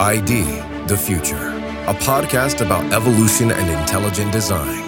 ID 0.00 0.44
The 0.86 0.96
Future, 0.96 1.50
a 1.86 1.92
podcast 1.92 2.64
about 2.64 2.90
evolution 2.90 3.50
and 3.50 3.68
intelligent 3.68 4.32
design. 4.32 4.80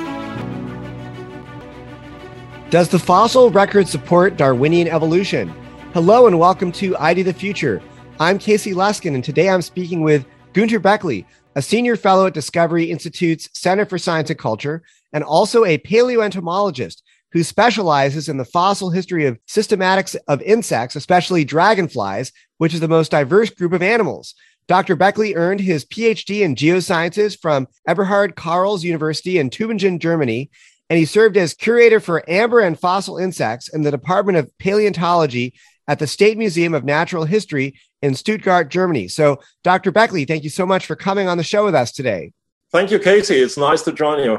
Does 2.71 2.89
the 2.89 2.99
fossil 2.99 3.51
record 3.51 3.89
support 3.89 4.39
Darwinian 4.39 4.89
evolution? 4.89 5.51
Hello 5.93 6.27
and 6.27 6.39
welcome 6.39 6.73
to 6.73 6.97
ID 6.97 7.25
the 7.25 7.35
Future. 7.35 7.83
I'm 8.21 8.39
Casey 8.39 8.73
Luskin, 8.73 9.15
and 9.15 9.23
today 9.23 9.51
I'm 9.51 9.61
speaking 9.61 10.01
with 10.01 10.25
Günter 10.55 10.81
Bechly, 10.81 11.27
a 11.57 11.61
senior 11.61 11.97
fellow 11.97 12.29
at 12.29 12.33
Discovery 12.33 12.91
Institute's 12.91 13.51
Center 13.53 13.85
for 13.85 13.99
Science 13.99 14.31
and 14.31 14.39
Culture, 14.39 14.83
and 15.13 15.23
also 15.23 15.67
a 15.67 15.77
paleoentomologist 15.77 17.03
who 17.33 17.43
specializes 17.43 18.31
in 18.31 18.39
the 18.39 18.47
fossil 18.47 18.89
history 18.89 19.27
of 19.27 19.39
systematics 19.47 20.17
of 20.29 20.41
insects, 20.41 20.97
especially 20.97 21.45
dragonflies, 21.45 22.33
which 22.57 22.73
is 22.73 22.81
the 22.81 22.89
most 22.89 23.11
diverse 23.11 23.51
group 23.51 23.75
of 23.75 23.83
animals. 23.83 24.35
Dr. 24.69 24.97
Bechly 24.97 25.37
earned 25.37 25.61
his 25.61 25.85
PhD 25.85 26.41
in 26.41 26.55
geosciences 26.55 27.39
from 27.39 27.69
Eberhard 27.87 28.37
Karls 28.37 28.85
University 28.85 29.39
in 29.39 29.51
Tübingen, 29.51 29.99
Germany, 29.99 30.51
and 30.89 30.99
he 30.99 31.05
served 31.05 31.37
as 31.37 31.55
curator 31.55 32.01
for 32.01 32.29
amber 32.29 32.61
and 32.61 32.79
fossil 32.79 33.19
insects 33.19 33.69
in 33.69 33.83
the 33.83 33.91
Department 33.91 34.39
of 34.39 34.51
Paleontology 34.59 35.55
at 35.89 35.99
the 35.99 36.07
State 36.07 36.39
Museum 36.39 36.75
of 36.75 36.85
Natural 36.85 37.25
History 37.25 37.79
in 38.03 38.15
Stuttgart, 38.15 38.71
Germany. 38.71 39.09
So, 39.09 39.41
Dr. 39.65 39.93
Bechly, 39.93 40.27
thank 40.27 40.45
you 40.45 40.51
so 40.51 40.67
much 40.67 40.87
for 40.87 40.97
coming 40.97 41.29
on 41.29 41.39
the 41.39 41.45
show 41.45 41.65
with 41.65 41.75
us 41.75 41.93
today. 41.93 42.33
Thank 42.71 42.91
you, 42.91 42.99
Casey. 42.99 43.37
It's 43.37 43.57
nice 43.57 43.83
to 43.83 43.93
join 43.93 44.23
you. 44.25 44.39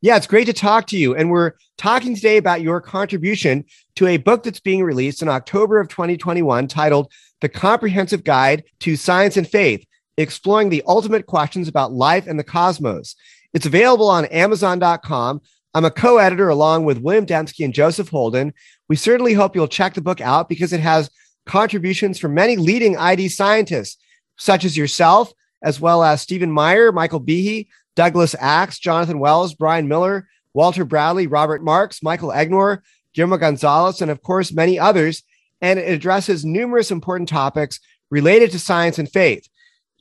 Yeah, 0.00 0.16
it's 0.16 0.26
great 0.26 0.46
to 0.46 0.52
talk 0.52 0.88
to 0.88 0.98
you. 0.98 1.14
And 1.14 1.30
we're 1.30 1.52
talking 1.78 2.16
today 2.16 2.36
about 2.36 2.60
your 2.60 2.80
contribution 2.80 3.64
to 3.96 4.08
a 4.08 4.16
book 4.16 4.42
that's 4.42 4.60
being 4.60 4.82
released 4.82 5.22
in 5.22 5.28
October 5.28 5.78
of 5.78 5.88
2021 5.88 6.66
titled 6.66 7.12
The 7.42 7.48
Comprehensive 7.48 8.22
Guide 8.22 8.62
to 8.80 8.94
Science 8.94 9.36
and 9.36 9.46
Faith, 9.46 9.84
exploring 10.16 10.70
the 10.70 10.84
ultimate 10.86 11.26
questions 11.26 11.66
about 11.66 11.92
life 11.92 12.28
and 12.28 12.38
the 12.38 12.44
cosmos. 12.44 13.16
It's 13.52 13.66
available 13.66 14.08
on 14.08 14.26
Amazon.com. 14.26 15.40
I'm 15.74 15.84
a 15.84 15.90
co 15.90 16.18
editor 16.18 16.48
along 16.48 16.84
with 16.84 16.98
William 17.02 17.26
Dembski 17.26 17.64
and 17.64 17.74
Joseph 17.74 18.08
Holden. 18.08 18.54
We 18.88 18.94
certainly 18.94 19.34
hope 19.34 19.56
you'll 19.56 19.66
check 19.66 19.94
the 19.94 20.00
book 20.00 20.20
out 20.20 20.48
because 20.48 20.72
it 20.72 20.80
has 20.80 21.10
contributions 21.44 22.20
from 22.20 22.34
many 22.34 22.56
leading 22.56 22.96
ID 22.96 23.28
scientists, 23.28 23.98
such 24.38 24.64
as 24.64 24.76
yourself, 24.76 25.32
as 25.64 25.80
well 25.80 26.04
as 26.04 26.22
Stephen 26.22 26.52
Meyer, 26.52 26.92
Michael 26.92 27.20
Behe, 27.20 27.66
Douglas 27.96 28.36
Axe, 28.38 28.78
Jonathan 28.78 29.18
Wells, 29.18 29.54
Brian 29.54 29.88
Miller, 29.88 30.28
Walter 30.54 30.84
Bradley, 30.84 31.26
Robert 31.26 31.64
Marks, 31.64 32.04
Michael 32.04 32.30
Egnor, 32.30 32.82
Guillermo 33.14 33.38
Gonzalez, 33.38 34.00
and 34.00 34.12
of 34.12 34.22
course, 34.22 34.52
many 34.52 34.78
others. 34.78 35.24
And 35.62 35.78
it 35.78 35.90
addresses 35.90 36.44
numerous 36.44 36.90
important 36.90 37.30
topics 37.30 37.80
related 38.10 38.50
to 38.50 38.58
science 38.58 38.98
and 38.98 39.10
faith. 39.10 39.48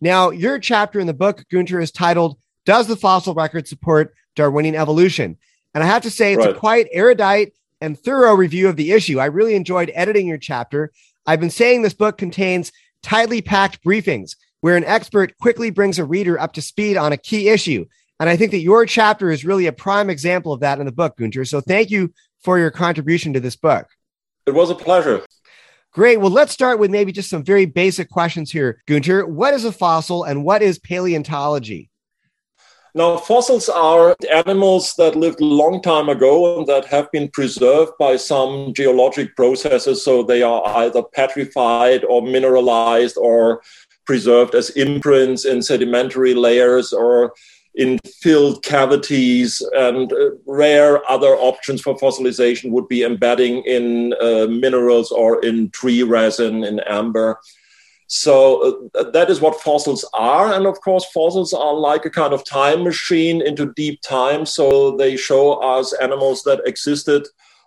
Now, 0.02 0.32
your 0.32 0.60
chapter 0.60 1.00
in 1.00 1.08
the 1.08 1.14
book, 1.14 1.46
Günter, 1.52 1.82
is 1.82 1.92
titled, 1.92 2.38
Does 2.66 2.88
the 2.88 2.98
Fossil 2.98 3.34
Record 3.34 3.68
Support 3.68 4.14
Darwinian 4.36 4.76
Evolution? 4.76 5.38
And 5.74 5.84
I 5.84 5.88
have 5.88 6.02
to 6.02 6.12
say, 6.12 6.34
it's 6.34 6.46
right. 6.46 6.56
a 6.56 6.60
quite 6.60 6.88
erudite 6.92 7.54
and 7.80 7.98
thorough 7.98 8.34
review 8.34 8.68
of 8.68 8.76
the 8.76 8.92
issue. 8.92 9.20
I 9.20 9.26
really 9.26 9.56
enjoyed 9.56 9.92
editing 9.94 10.28
your 10.28 10.38
chapter. 10.38 10.92
I've 11.26 11.40
been 11.40 11.50
saying 11.50 11.82
this 11.82 11.94
book 11.94 12.18
contains 12.18 12.72
tightly 13.04 13.42
packed 13.42 13.84
briefings 13.84 14.36
where 14.62 14.76
an 14.76 14.84
expert 14.84 15.38
quickly 15.40 15.70
brings 15.70 16.00
a 16.00 16.06
reader 16.06 16.40
up 16.40 16.54
to 16.54 16.62
speed 16.62 16.98
on 16.98 17.14
a 17.14 17.18
key 17.18 17.50
issue. 17.50 17.86
And 18.20 18.30
I 18.30 18.36
think 18.36 18.52
that 18.52 18.60
your 18.60 18.86
chapter 18.86 19.32
is 19.32 19.46
really 19.46 19.66
a 19.66 19.72
prime 19.72 20.10
example 20.10 20.54
of 20.54 20.60
that 20.60 20.80
in 20.80 20.86
the 20.86 20.92
book, 20.92 21.18
Günter. 21.18 21.48
So 21.48 21.62
thank 21.62 21.90
you 21.90 22.14
for 22.44 22.60
your 22.60 22.70
contribution 22.70 23.34
to 23.34 23.40
this 23.40 23.56
book. 23.56 23.88
It 24.46 24.54
was 24.54 24.70
a 24.70 24.76
pleasure. 24.76 25.24
Great. 25.94 26.22
Well, 26.22 26.32
let's 26.32 26.54
start 26.54 26.80
with 26.80 26.90
maybe 26.90 27.12
just 27.12 27.30
some 27.30 27.44
very 27.44 27.66
basic 27.66 28.10
questions 28.10 28.50
here, 28.50 28.82
Günter. 28.88 29.28
What 29.28 29.54
is 29.54 29.66
a 29.66 29.74
fossil 29.74 30.24
and 30.24 30.46
what 30.46 30.62
is 30.62 30.80
paleontology? 30.80 31.90
Now, 32.94 33.18
fossils 33.18 33.68
are 33.70 34.16
animals 34.34 34.96
that 34.96 35.16
lived 35.16 35.42
a 35.42 35.46
long 35.46 35.82
time 35.82 36.10
ago 36.10 36.58
and 36.58 36.68
that 36.68 36.86
have 36.86 37.12
been 37.12 37.30
preserved 37.30 37.92
by 38.00 38.18
some 38.18 38.74
geologic 38.74 39.36
processes. 39.36 40.04
So 40.04 40.24
they 40.24 40.42
are 40.42 40.66
either 40.66 41.04
petrified 41.04 42.04
or 42.06 42.22
mineralized 42.22 43.18
or 43.18 43.62
preserved 44.06 44.56
as 44.56 44.72
imprints 44.72 45.46
in 45.46 45.62
sedimentary 45.62 46.34
layers 46.34 46.92
or 46.92 47.34
in 47.76 47.98
filled 48.20 48.64
cavities 48.64 49.62
and 49.74 50.12
uh, 50.12 50.32
rare 50.46 51.10
other 51.10 51.36
options 51.36 51.82
for 51.82 51.98
fossilization 51.98 52.72
would 52.72 52.88
be 52.88 53.04
embedding 53.04 53.64
in 53.64 54.14
uh, 54.22 54.48
minerals 54.48 55.12
or 55.12 55.44
in 55.44 55.70
tree 55.70 56.04
resin 56.04 56.64
in 56.64 56.80
amber 56.82 57.40
so 58.08 58.90
uh, 58.96 59.10
that 59.12 59.30
is 59.30 59.40
what 59.40 59.62
fossils 59.62 60.04
are 60.14 60.54
and 60.54 60.66
of 60.66 60.82
course 60.82 61.06
fossils 61.14 61.54
are 61.54 61.74
like 61.74 62.06
a 62.06 62.10
kind 62.10 62.34
of 62.34 62.44
time 62.44 62.84
machine 62.84 63.42
into 63.42 63.74
deep 63.74 64.02
time 64.02 64.46
so 64.46 64.98
they 64.98 65.16
show 65.16 65.54
us 65.54 65.94
animals 65.94 66.44
that 66.44 66.62
existed 66.66 67.26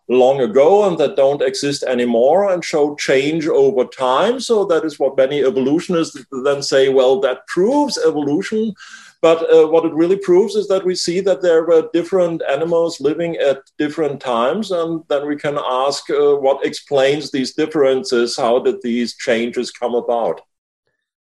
long 0.09 0.41
ago 0.41 0.87
and 0.87 0.99
that 0.99 1.17
don't 1.17 1.43
exist 1.43 1.83
anymore 1.85 2.53
and 2.53 2.65
show 2.65 2.95
change 2.97 3.47
over 3.47 3.85
time. 3.85 4.39
So 4.39 4.65
that 4.67 4.85
is 4.85 4.99
what 4.99 5.17
many 5.17 5.43
evolutionists 5.43 6.25
then 6.45 6.63
say, 6.63 6.89
well, 6.91 7.21
that 7.21 7.47
proves 7.47 7.99
evolution. 7.99 8.75
But 9.25 9.51
uh, 9.51 9.67
what 9.69 9.87
it 9.87 9.95
really 9.95 10.19
proves 10.19 10.55
is 10.55 10.69
that 10.69 10.85
we 10.85 10.95
see 10.95 11.21
that 11.21 11.41
there 11.41 11.65
were 11.65 11.89
different 11.95 12.43
animals 12.47 13.01
living 13.01 13.37
at 13.37 13.63
different 13.79 14.21
times. 14.21 14.71
And 14.71 15.03
then 15.09 15.27
we 15.27 15.35
can 15.35 15.57
ask 15.59 16.11
uh, 16.11 16.35
what 16.35 16.67
explains 16.67 17.31
these 17.31 17.55
differences? 17.55 18.37
How 18.37 18.59
did 18.59 18.83
these 18.83 19.17
changes 19.17 19.71
come 19.71 19.95
about? 19.95 20.43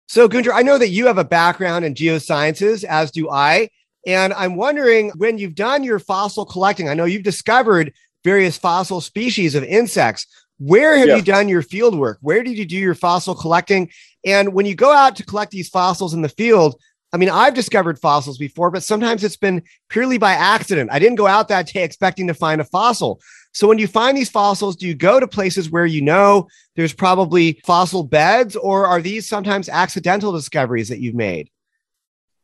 So, 0.09 0.27
Günter, 0.27 0.53
I 0.55 0.63
know 0.63 0.79
that 0.79 0.89
you 0.89 1.07
have 1.07 1.19
a 1.19 1.25
background 1.25 1.85
in 1.85 1.93
geosciences, 1.93 2.83
as 2.83 3.11
do 3.11 3.29
I. 3.29 3.69
And 4.07 4.33
I'm 4.33 4.57
wondering 4.57 5.11
when 5.19 5.37
you've 5.37 5.55
done 5.55 5.85
your 5.85 5.99
fossil 5.99 6.47
collecting, 6.47 6.89
I 6.89 6.95
know 6.95 7.05
you've 7.05 7.23
discovered 7.23 7.93
various 8.25 8.57
fossil 8.57 9.03
species 9.03 9.55
of 9.55 9.65
insects. 9.65 10.27
Where 10.57 10.97
have 10.97 11.09
yeah. 11.09 11.17
you 11.17 11.23
done 11.23 11.47
your 11.47 11.61
field 11.61 11.99
work? 11.99 12.17
Where 12.23 12.43
did 12.43 12.57
you 12.57 12.65
do 12.65 12.79
your 12.79 12.95
fossil 12.95 13.35
collecting? 13.35 13.91
And 14.25 14.55
when 14.55 14.65
you 14.65 14.75
go 14.75 14.95
out 14.95 15.17
to 15.17 15.27
collect 15.27 15.51
these 15.51 15.69
fossils 15.69 16.15
in 16.15 16.23
the 16.23 16.31
field, 16.31 16.81
I 17.13 17.19
mean, 17.19 17.29
I've 17.29 17.55
discovered 17.55 17.99
fossils 17.99 18.39
before, 18.39 18.71
but 18.71 18.83
sometimes 18.83 19.23
it's 19.23 19.37
been 19.37 19.63
purely 19.91 20.17
by 20.17 20.33
accident. 20.33 20.91
I 20.91 20.99
didn't 20.99 21.17
go 21.17 21.27
out 21.27 21.49
that 21.49 21.67
day 21.67 21.85
expecting 21.85 22.27
to 22.29 22.35
find 22.35 22.61
a 22.61 22.65
fossil. 22.65 23.21
So 23.53 23.69
when 23.69 23.79
you 23.79 23.87
find 23.87 24.17
these 24.17 24.31
fossils, 24.31 24.77
do 24.77 24.87
you 24.87 24.95
go 24.95 25.21
to 25.21 25.29
places 25.29 25.71
where 25.71 25.85
you 25.85 26.01
know 26.01 26.49
there's 26.75 26.95
probably 26.95 27.61
fossil 27.67 28.03
beds, 28.03 28.57
or 28.57 28.87
are 28.87 29.03
these 29.03 29.29
sometimes 29.29 29.69
accidental 29.69 30.33
discoveries 30.33 30.89
that 30.89 31.01
you've 31.01 31.15
made? 31.15 31.51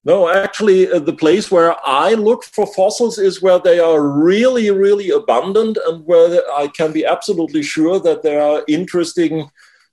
No, 0.04 0.28
actually, 0.28 0.90
uh, 0.90 1.00
the 1.00 1.14
place 1.14 1.50
where 1.50 1.74
I 1.84 2.14
look 2.14 2.44
for 2.44 2.66
fossils 2.66 3.18
is 3.18 3.42
where 3.42 3.58
they 3.58 3.78
are 3.78 4.00
really, 4.06 4.70
really 4.70 5.10
abundant 5.10 5.78
and 5.86 6.04
where 6.06 6.40
I 6.52 6.68
can 6.68 6.92
be 6.92 7.04
absolutely 7.04 7.62
sure 7.62 7.98
that 8.00 8.22
there 8.22 8.40
are 8.40 8.64
interesting 8.68 9.50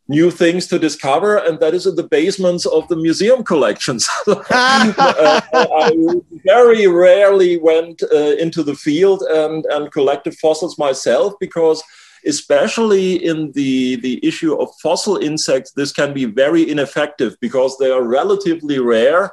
new 0.07 0.29
things 0.29 0.67
to 0.67 0.77
discover, 0.77 1.37
and 1.37 1.59
that 1.59 1.73
is 1.73 1.87
in 1.87 1.95
the 1.95 2.03
basements 2.03 2.65
of 2.65 2.87
the 2.87 2.95
museum 2.95 3.43
collections. 3.43 4.07
uh, 4.27 5.41
I 5.51 6.21
very 6.43 6.87
rarely 6.87 7.57
went 7.57 8.03
uh, 8.03 8.35
into 8.37 8.63
the 8.63 8.75
field 8.75 9.23
and, 9.23 9.65
and 9.65 9.91
collected 9.91 10.35
fossils 10.35 10.77
myself 10.77 11.33
because 11.39 11.83
especially 12.27 13.23
in 13.23 13.51
the, 13.51 13.97
the 13.97 14.19
issue 14.25 14.55
of 14.55 14.69
fossil 14.81 15.17
insects, 15.17 15.71
this 15.71 15.91
can 15.91 16.13
be 16.13 16.25
very 16.25 16.69
ineffective 16.69 17.37
because 17.39 17.77
they 17.77 17.91
are 17.91 18.03
relatively 18.03 18.79
rare 18.79 19.31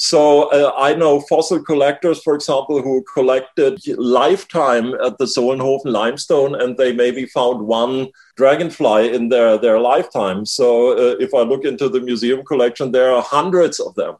so 0.00 0.48
uh, 0.50 0.72
I 0.78 0.94
know 0.94 1.20
fossil 1.20 1.60
collectors, 1.60 2.22
for 2.22 2.36
example, 2.36 2.80
who 2.80 3.02
collected 3.12 3.80
lifetime 3.98 4.94
at 5.04 5.18
the 5.18 5.24
Solnhofen 5.24 5.90
limestone, 5.90 6.54
and 6.54 6.76
they 6.76 6.92
maybe 6.92 7.26
found 7.26 7.66
one 7.66 8.10
dragonfly 8.36 9.12
in 9.12 9.28
their, 9.28 9.58
their 9.58 9.80
lifetime. 9.80 10.46
So 10.46 10.92
uh, 10.92 11.16
if 11.18 11.34
I 11.34 11.40
look 11.40 11.64
into 11.64 11.88
the 11.88 12.00
museum 12.00 12.44
collection, 12.44 12.92
there 12.92 13.12
are 13.12 13.22
hundreds 13.22 13.80
of 13.80 13.92
them 13.96 14.14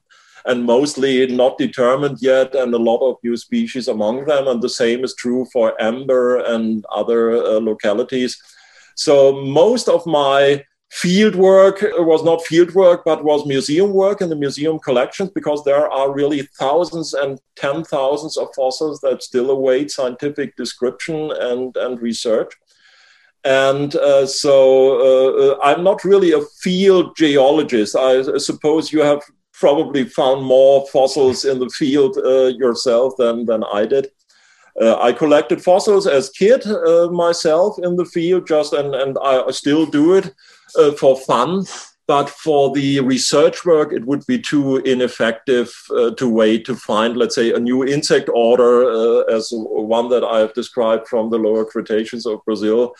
and 0.46 0.64
mostly 0.64 1.28
not 1.28 1.58
determined 1.58 2.18
yet, 2.20 2.56
and 2.56 2.74
a 2.74 2.78
lot 2.78 3.08
of 3.08 3.16
new 3.22 3.36
species 3.36 3.86
among 3.86 4.24
them. 4.24 4.48
And 4.48 4.60
the 4.60 4.68
same 4.68 5.04
is 5.04 5.14
true 5.14 5.46
for 5.52 5.80
amber 5.80 6.38
and 6.38 6.84
other 6.92 7.34
uh, 7.34 7.60
localities. 7.60 8.36
So 8.96 9.44
most 9.44 9.88
of 9.88 10.04
my 10.06 10.64
field 10.90 11.34
work 11.36 11.80
was 11.98 12.24
not 12.24 12.42
field 12.42 12.74
work 12.74 13.02
but 13.04 13.22
was 13.22 13.46
museum 13.46 13.92
work 13.92 14.20
in 14.22 14.30
the 14.30 14.36
museum 14.36 14.78
collections 14.78 15.30
because 15.30 15.62
there 15.64 15.88
are 15.90 16.12
really 16.12 16.42
thousands 16.58 17.12
and 17.12 17.38
ten 17.56 17.84
thousands 17.84 18.38
of 18.38 18.48
fossils 18.56 19.00
that 19.00 19.22
still 19.22 19.50
await 19.50 19.90
scientific 19.90 20.56
description 20.56 21.30
and, 21.40 21.76
and 21.76 22.00
research. 22.00 22.52
And 23.44 23.94
uh, 23.96 24.26
so 24.26 24.54
uh, 24.98 25.30
uh 25.42 25.58
i'm 25.62 25.84
not 25.84 26.04
really 26.04 26.32
a 26.32 26.42
field 26.62 27.16
geologist. 27.16 27.94
I 27.94 28.38
suppose 28.38 28.92
you 28.92 29.00
have 29.00 29.22
probably 29.52 30.04
found 30.04 30.44
more 30.44 30.86
fossils 30.88 31.44
in 31.44 31.58
the 31.58 31.68
field 31.70 32.16
uh, 32.18 32.46
yourself 32.46 33.14
than, 33.18 33.44
than 33.44 33.64
i 33.72 33.84
did 33.84 34.08
I 34.80 35.12
collected 35.12 35.62
fossils 35.62 36.06
as 36.06 36.30
kid 36.30 36.66
uh, 36.66 37.10
myself 37.10 37.76
in 37.82 37.96
the 37.96 38.04
field, 38.04 38.46
just 38.46 38.72
and 38.72 38.94
and 38.94 39.16
I 39.22 39.50
still 39.50 39.86
do 39.86 40.14
it 40.14 40.34
uh, 40.78 40.92
for 40.92 41.16
fun. 41.16 41.64
But 42.06 42.30
for 42.30 42.72
the 42.74 43.00
research 43.00 43.66
work, 43.66 43.92
it 43.92 44.06
would 44.06 44.24
be 44.26 44.38
too 44.40 44.78
ineffective 44.78 45.70
uh, 45.90 46.12
to 46.12 46.26
wait 46.26 46.64
to 46.64 46.74
find, 46.74 47.18
let's 47.18 47.34
say, 47.34 47.52
a 47.52 47.60
new 47.60 47.84
insect 47.84 48.30
order, 48.32 48.90
uh, 48.90 49.24
as 49.24 49.50
one 49.52 50.08
that 50.08 50.24
I 50.24 50.38
have 50.38 50.54
described 50.54 51.06
from 51.06 51.28
the 51.28 51.36
lower 51.36 51.66
Cretaceous 51.66 52.24
of 52.24 52.42
Brazil. 52.46 52.94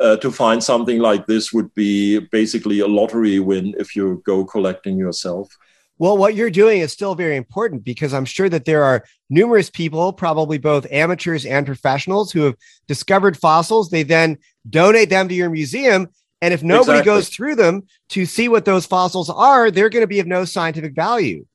Uh, 0.00 0.16
to 0.16 0.32
find 0.32 0.64
something 0.64 0.98
like 0.98 1.26
this 1.26 1.52
would 1.52 1.72
be 1.74 2.18
basically 2.18 2.80
a 2.80 2.86
lottery 2.86 3.38
win 3.38 3.74
if 3.78 3.94
you 3.94 4.22
go 4.24 4.44
collecting 4.44 4.96
yourself. 4.96 5.56
Well, 5.98 6.18
what 6.18 6.34
you're 6.34 6.50
doing 6.50 6.80
is 6.80 6.92
still 6.92 7.14
very 7.14 7.36
important 7.36 7.84
because 7.84 8.12
I'm 8.12 8.24
sure 8.24 8.48
that 8.48 8.64
there 8.64 8.82
are 8.82 9.04
numerous 9.30 9.70
people, 9.70 10.12
probably 10.12 10.58
both 10.58 10.90
amateurs 10.90 11.46
and 11.46 11.64
professionals, 11.64 12.32
who 12.32 12.42
have 12.42 12.56
discovered 12.88 13.36
fossils. 13.36 13.90
They 13.90 14.02
then 14.02 14.38
donate 14.68 15.10
them 15.10 15.28
to 15.28 15.34
your 15.34 15.50
museum. 15.50 16.08
And 16.42 16.52
if 16.52 16.62
nobody 16.62 16.98
exactly. 16.98 17.12
goes 17.12 17.28
through 17.28 17.54
them 17.54 17.84
to 18.10 18.26
see 18.26 18.48
what 18.48 18.64
those 18.64 18.86
fossils 18.86 19.30
are, 19.30 19.70
they're 19.70 19.88
going 19.88 20.02
to 20.02 20.08
be 20.08 20.20
of 20.20 20.26
no 20.26 20.44
scientific 20.44 20.94
value. 20.94 21.46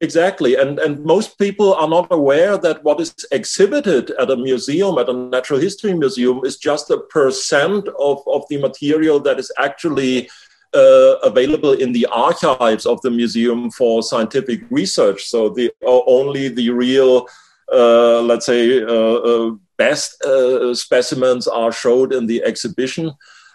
Exactly. 0.00 0.56
And, 0.56 0.78
and 0.78 1.04
most 1.04 1.38
people 1.38 1.74
are 1.74 1.88
not 1.88 2.08
aware 2.10 2.58
that 2.58 2.84
what 2.84 3.00
is 3.00 3.14
exhibited 3.30 4.10
at 4.20 4.30
a 4.30 4.36
museum, 4.36 4.98
at 4.98 5.08
a 5.08 5.12
natural 5.12 5.60
history 5.60 5.94
museum, 5.94 6.42
is 6.44 6.56
just 6.56 6.90
a 6.90 6.98
percent 6.98 7.88
of, 7.98 8.22
of 8.26 8.44
the 8.50 8.58
material 8.58 9.20
that 9.20 9.38
is 9.38 9.50
actually 9.58 10.28
uh, 10.74 11.16
available 11.22 11.72
in 11.72 11.92
the 11.92 12.06
archives 12.06 12.86
of 12.86 13.00
the 13.02 13.10
museum 13.10 13.70
for 13.70 14.02
scientific 14.02 14.62
research. 14.70 15.24
So 15.24 15.48
the 15.48 15.70
uh, 15.84 16.00
only 16.06 16.48
the 16.48 16.70
real, 16.70 17.26
uh, 17.72 18.22
let's 18.22 18.46
say, 18.46 18.82
uh, 18.82 18.86
uh, 18.86 19.50
best 19.76 20.22
uh, 20.24 20.74
specimens 20.74 21.46
are 21.46 21.72
showed 21.72 22.12
in 22.12 22.26
the 22.26 22.42
exhibition. 22.42 23.12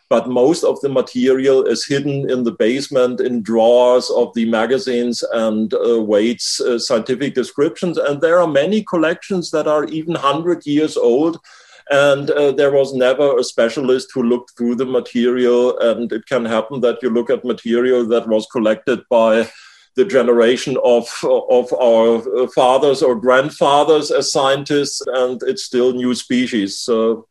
But 0.10 0.30
most 0.30 0.64
of 0.64 0.80
the 0.80 0.88
material 0.88 1.64
is 1.66 1.86
hidden 1.86 2.30
in 2.30 2.46
the 2.46 2.54
basement 2.54 3.20
in 3.20 3.42
drawers 3.42 4.10
of 4.10 4.34
the 4.36 4.50
magazines 4.50 5.22
and 5.34 5.74
waits 6.08 6.62
scientific 6.78 7.34
descriptions. 7.34 7.98
And 7.98 8.22
there 8.22 8.40
are 8.40 8.48
many 8.48 8.84
collections 8.84 9.52
that 9.52 9.68
are 9.68 9.84
even 9.84 10.14
100 10.14 10.66
years 10.66 10.96
old 10.96 11.42
and 11.90 12.30
uh, 12.30 12.52
there 12.52 12.72
was 12.72 12.94
never 12.94 13.38
a 13.38 13.44
specialist 13.44 14.10
who 14.14 14.24
looked 14.24 14.58
through 14.58 14.76
the 14.76 14.86
material. 14.86 15.78
And 15.80 16.12
it 16.12 16.26
can 16.26 16.44
happen 16.46 16.82
that 16.82 17.02
you 17.02 17.10
look 17.10 17.30
at 17.30 17.46
material 17.46 18.06
that 18.08 18.28
was 18.28 18.46
collected 18.52 19.02
by 19.10 19.50
the 19.96 20.06
generation 20.06 20.78
of, 20.84 21.10
of 21.24 21.74
our 21.74 22.48
fathers 22.50 23.02
or 23.02 23.16
grandfathers 23.16 24.12
as 24.12 24.32
scientists, 24.32 25.02
and 25.08 25.42
it's 25.44 25.64
still 25.64 25.92
new 25.92 26.14
species. 26.14 26.78
So 26.78 27.28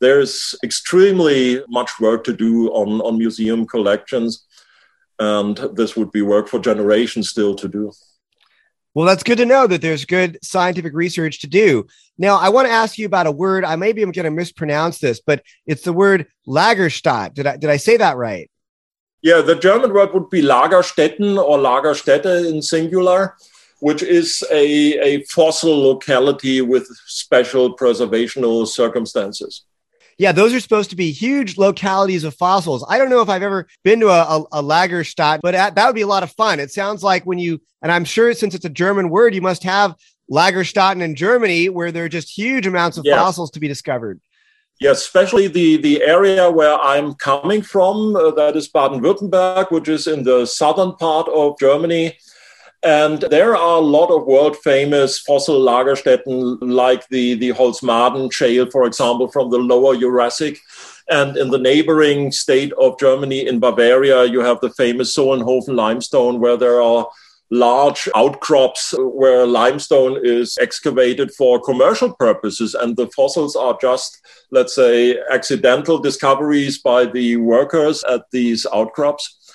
there's 0.00 0.54
extremely 0.64 1.62
much 1.68 1.90
work 2.00 2.24
to 2.24 2.32
do 2.34 2.68
on, 2.68 3.00
on 3.02 3.18
museum 3.18 3.66
collections. 3.66 4.46
And 5.18 5.56
this 5.74 5.96
would 5.96 6.10
be 6.10 6.22
work 6.22 6.48
for 6.48 6.58
generations 6.58 7.28
still 7.28 7.54
to 7.56 7.68
do. 7.68 7.92
Well, 8.96 9.04
that's 9.04 9.22
good 9.22 9.36
to 9.36 9.44
know 9.44 9.66
that 9.66 9.82
there's 9.82 10.06
good 10.06 10.38
scientific 10.42 10.94
research 10.94 11.42
to 11.42 11.46
do. 11.46 11.86
Now, 12.16 12.36
I 12.36 12.48
want 12.48 12.66
to 12.66 12.72
ask 12.72 12.96
you 12.96 13.04
about 13.04 13.26
a 13.26 13.30
word. 13.30 13.62
I 13.62 13.76
maybe 13.76 14.00
I'm 14.00 14.10
going 14.10 14.24
to 14.24 14.30
mispronounce 14.30 15.00
this, 15.00 15.20
but 15.20 15.42
it's 15.66 15.82
the 15.82 15.92
word 15.92 16.26
Lagerstadt. 16.48 17.34
Did 17.34 17.46
I 17.46 17.58
did 17.58 17.68
I 17.68 17.76
say 17.76 17.98
that 17.98 18.16
right? 18.16 18.50
Yeah, 19.20 19.42
the 19.42 19.54
German 19.54 19.92
word 19.92 20.14
would 20.14 20.30
be 20.30 20.40
Lagerstätten 20.40 21.36
or 21.36 21.58
Lagerstätte 21.58 22.50
in 22.50 22.62
singular, 22.62 23.36
which 23.80 24.02
is 24.02 24.42
a, 24.50 24.98
a 24.98 25.24
fossil 25.24 25.76
locality 25.76 26.62
with 26.62 26.86
special 27.04 27.76
preservational 27.76 28.66
circumstances. 28.66 29.66
Yeah, 30.18 30.32
those 30.32 30.54
are 30.54 30.60
supposed 30.60 30.90
to 30.90 30.96
be 30.96 31.10
huge 31.10 31.58
localities 31.58 32.24
of 32.24 32.34
fossils. 32.34 32.84
I 32.88 32.96
don't 32.96 33.10
know 33.10 33.20
if 33.20 33.28
I've 33.28 33.42
ever 33.42 33.66
been 33.84 34.00
to 34.00 34.08
a, 34.08 34.22
a, 34.22 34.40
a 34.52 34.62
Lagerstadt, 34.62 35.40
but 35.42 35.52
that 35.52 35.86
would 35.86 35.94
be 35.94 36.00
a 36.00 36.06
lot 36.06 36.22
of 36.22 36.32
fun. 36.32 36.58
It 36.58 36.72
sounds 36.72 37.02
like 37.02 37.24
when 37.24 37.38
you, 37.38 37.60
and 37.82 37.92
I'm 37.92 38.04
sure 38.04 38.32
since 38.32 38.54
it's 38.54 38.64
a 38.64 38.70
German 38.70 39.10
word, 39.10 39.34
you 39.34 39.42
must 39.42 39.62
have 39.64 39.94
Lagerstätten 40.32 41.02
in 41.02 41.14
Germany 41.14 41.68
where 41.68 41.92
there 41.92 42.04
are 42.04 42.08
just 42.08 42.30
huge 42.36 42.66
amounts 42.66 42.96
of 42.96 43.04
yes. 43.04 43.16
fossils 43.18 43.50
to 43.52 43.60
be 43.60 43.68
discovered. 43.68 44.20
Yes, 44.80 45.00
especially 45.00 45.48
the, 45.48 45.78
the 45.78 46.02
area 46.02 46.50
where 46.50 46.74
I'm 46.74 47.14
coming 47.14 47.62
from, 47.62 48.14
uh, 48.14 48.30
that 48.32 48.56
is 48.56 48.68
Baden 48.68 49.00
Württemberg, 49.00 49.70
which 49.70 49.88
is 49.88 50.06
in 50.06 50.22
the 50.22 50.44
southern 50.44 50.94
part 50.96 51.28
of 51.28 51.58
Germany. 51.58 52.18
And 52.82 53.20
there 53.30 53.56
are 53.56 53.78
a 53.78 53.80
lot 53.80 54.10
of 54.10 54.26
world 54.26 54.56
famous 54.58 55.18
fossil 55.18 55.60
Lagerstätten, 55.60 56.58
like 56.60 57.08
the, 57.08 57.34
the 57.34 57.50
Holzmaden 57.50 58.32
shale, 58.32 58.70
for 58.70 58.84
example, 58.84 59.28
from 59.28 59.50
the 59.50 59.58
lower 59.58 59.96
Jurassic. 59.96 60.58
And 61.08 61.36
in 61.36 61.50
the 61.50 61.58
neighboring 61.58 62.32
state 62.32 62.72
of 62.74 62.98
Germany, 62.98 63.46
in 63.46 63.60
Bavaria, 63.60 64.24
you 64.24 64.40
have 64.40 64.60
the 64.60 64.70
famous 64.70 65.16
Solnhofen 65.16 65.74
limestone, 65.74 66.40
where 66.40 66.56
there 66.56 66.80
are 66.80 67.08
large 67.50 68.08
outcrops 68.16 68.92
where 68.98 69.46
limestone 69.46 70.18
is 70.24 70.58
excavated 70.60 71.30
for 71.32 71.60
commercial 71.60 72.12
purposes. 72.12 72.74
And 72.74 72.96
the 72.96 73.06
fossils 73.08 73.54
are 73.54 73.78
just, 73.80 74.20
let's 74.50 74.74
say, 74.74 75.16
accidental 75.30 75.98
discoveries 75.98 76.78
by 76.78 77.06
the 77.06 77.36
workers 77.36 78.02
at 78.04 78.30
these 78.32 78.66
outcrops. 78.74 79.45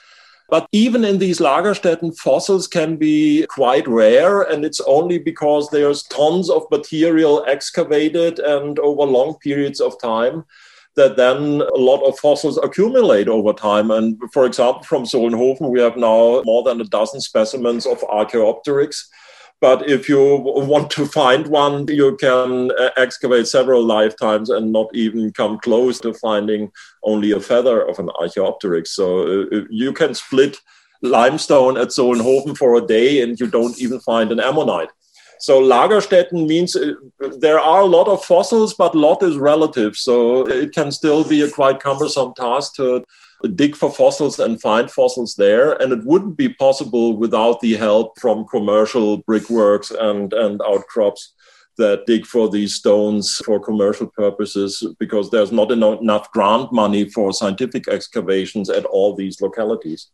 But 0.52 0.68
even 0.74 1.06
in 1.06 1.18
these 1.18 1.40
Lagerstätten, 1.40 2.18
fossils 2.18 2.68
can 2.68 2.98
be 2.98 3.46
quite 3.48 3.88
rare, 3.88 4.42
and 4.42 4.66
it's 4.66 4.82
only 4.82 5.18
because 5.18 5.70
there's 5.70 6.04
tons 6.04 6.50
of 6.50 6.70
material 6.70 7.46
excavated 7.48 8.40
and 8.40 8.78
over 8.80 9.04
long 9.04 9.36
periods 9.40 9.80
of 9.80 10.00
time 10.02 10.44
that 10.98 11.16
then 11.16 11.62
a 11.62 11.78
lot 11.78 12.02
of 12.04 12.20
fossils 12.20 12.58
accumulate 12.58 13.30
over 13.30 13.54
time. 13.54 13.92
And 13.92 14.20
for 14.34 14.46
example, 14.46 14.84
from 14.84 15.06
Solnhofen, 15.06 15.70
we 15.70 15.80
have 15.80 15.96
now 15.96 16.42
more 16.44 16.64
than 16.64 16.82
a 16.82 16.86
dozen 16.86 17.22
specimens 17.22 17.86
of 17.86 18.04
Archaeopteryx 18.10 19.10
but 19.62 19.88
if 19.88 20.10
you 20.10 20.38
want 20.38 20.90
to 20.92 21.06
find 21.06 21.46
one, 21.46 21.86
you 21.88 22.18
can 22.18 22.72
uh, 22.72 22.90
excavate 22.98 23.48
several 23.48 23.86
lifetimes 23.86 24.50
and 24.50 24.72
not 24.72 24.90
even 24.96 25.32
come 25.32 25.60
close 25.60 26.00
to 26.00 26.16
finding 26.16 26.72
only 27.04 27.32
a 27.32 27.40
feather 27.40 27.88
of 27.88 28.00
an 28.00 28.10
Archaeopteryx. 28.20 28.92
So 28.92 29.44
uh, 29.44 29.62
you 29.70 29.94
can 29.94 30.16
split 30.16 30.58
limestone 31.04 31.78
at 31.78 31.90
Solnhofen 31.90 32.58
for 32.58 32.76
a 32.76 32.82
day 32.82 33.22
and 33.22 33.40
you 33.40 33.46
don't 33.46 33.80
even 33.80 34.00
find 34.00 34.32
an 34.32 34.40
ammonite. 34.40 34.90
So 35.40 35.62
Lagerstätten 35.62 36.48
means 36.48 36.76
uh, 36.76 36.94
there 37.40 37.60
are 37.60 37.82
a 37.82 37.86
lot 37.98 38.08
of 38.08 38.26
fossils, 38.26 38.74
but 38.74 38.96
lot 38.96 39.22
is 39.22 39.38
relative. 39.38 39.96
So 39.96 40.48
it 40.48 40.74
can 40.74 40.92
still 40.92 41.24
be 41.24 41.42
a 41.42 41.52
quite 41.52 41.80
cumbersome 41.80 42.34
task 42.36 42.76
to 42.78 43.04
dig 43.50 43.76
for 43.76 43.92
fossils 43.92 44.40
and 44.40 44.62
find 44.62 44.90
fossils 44.90 45.36
there. 45.36 45.74
And 45.82 45.92
it 45.92 46.04
wouldn't 46.04 46.38
be 46.38 46.50
possible 46.50 47.18
without 47.18 47.60
the 47.60 47.76
help 47.76 48.20
from 48.20 48.48
commercial 48.48 49.18
brickworks 49.18 49.92
and, 49.92 50.34
and 50.34 50.62
outcrops 50.62 51.34
that 51.78 52.06
dig 52.06 52.26
for 52.26 52.50
these 52.50 52.76
stones 52.76 53.38
for 53.46 53.60
commercial 53.60 54.08
purposes 54.08 54.86
because 55.00 55.30
there's 55.30 55.52
not 55.52 55.72
enough 55.72 56.32
grant 56.32 56.72
money 56.72 57.10
for 57.10 57.34
scientific 57.34 57.88
excavations 57.88 58.70
at 58.70 58.86
all 58.86 59.16
these 59.16 59.42
localities. 59.42 60.08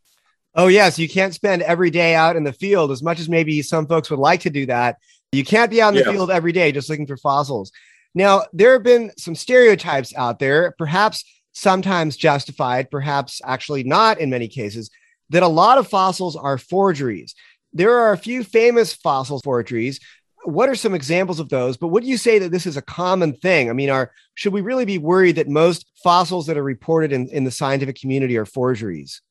Oh, 0.55 0.67
yes. 0.67 0.97
You 0.97 1.09
can't 1.09 1.33
spend 1.33 1.61
every 1.61 1.89
day 1.89 2.15
out 2.15 2.35
in 2.35 2.43
the 2.43 2.53
field 2.53 2.91
as 2.91 3.03
much 3.03 3.19
as 3.19 3.29
maybe 3.29 3.61
some 3.61 3.87
folks 3.87 4.09
would 4.09 4.19
like 4.19 4.41
to 4.41 4.49
do 4.49 4.65
that. 4.67 4.97
You 5.31 5.43
can't 5.43 5.69
be 5.69 5.81
out 5.81 5.95
in 5.95 6.03
the 6.03 6.11
field 6.11 6.31
every 6.31 6.51
day 6.51 6.71
just 6.71 6.89
looking 6.89 7.05
for 7.05 7.17
fossils. 7.17 7.71
Now, 8.15 8.45
there 8.53 8.73
have 8.73 8.83
been 8.83 9.11
some 9.17 9.35
stereotypes 9.35 10.15
out 10.15 10.39
there, 10.39 10.73
perhaps 10.79 11.23
sometimes 11.57 12.15
justified, 12.15 12.91
perhaps 12.91 13.41
actually 13.43 13.83
not 13.83 14.19
in 14.19 14.29
many 14.29 14.47
cases, 14.47 14.91
that 15.29 15.41
a 15.41 15.47
lot 15.47 15.79
of 15.79 15.87
fossils 15.87 16.35
are 16.35 16.57
forgeries. 16.57 17.33
There 17.73 17.97
are 17.97 18.13
a 18.13 18.17
few 18.17 18.43
famous 18.43 18.93
fossil 18.93 19.39
forgeries. 19.39 19.99
What 20.43 20.69
are 20.69 20.75
some 20.75 20.93
examples 20.93 21.39
of 21.39 21.49
those? 21.49 21.75
But 21.75 21.87
would 21.87 22.03
you 22.03 22.17
say 22.17 22.37
that 22.39 22.51
this 22.51 22.67
is 22.67 22.77
a 22.77 22.81
common 22.81 23.33
thing? 23.33 23.71
I 23.71 23.73
mean, 23.73 23.89
are 23.89 24.11
should 24.35 24.53
we 24.53 24.61
really 24.61 24.85
be 24.85 24.99
worried 24.99 25.37
that 25.37 25.49
most 25.49 25.87
fossils 26.03 26.45
that 26.45 26.57
are 26.57 26.63
reported 26.63 27.11
in, 27.11 27.27
in 27.29 27.43
the 27.43 27.51
scientific 27.51 27.99
community 27.99 28.37
are 28.37 28.45
forgeries? 28.45 29.21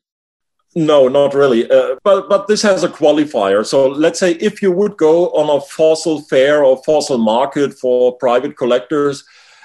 No, 0.75 1.09
not 1.09 1.33
really. 1.33 1.71
Uh, 1.71 1.95
but 2.03 2.29
but 2.29 2.49
this 2.49 2.61
has 2.63 2.83
a 2.83 2.89
qualifier. 2.89 3.65
So 3.65 3.87
let's 3.87 4.19
say 4.19 4.33
if 4.33 4.61
you 4.61 4.73
would 4.73 4.97
go 4.97 5.29
on 5.29 5.49
a 5.57 5.61
fossil 5.61 6.23
fair 6.23 6.65
or 6.65 6.83
fossil 6.85 7.19
market 7.19 7.73
for 7.73 8.17
private 8.19 8.57
collectors, 8.59 9.25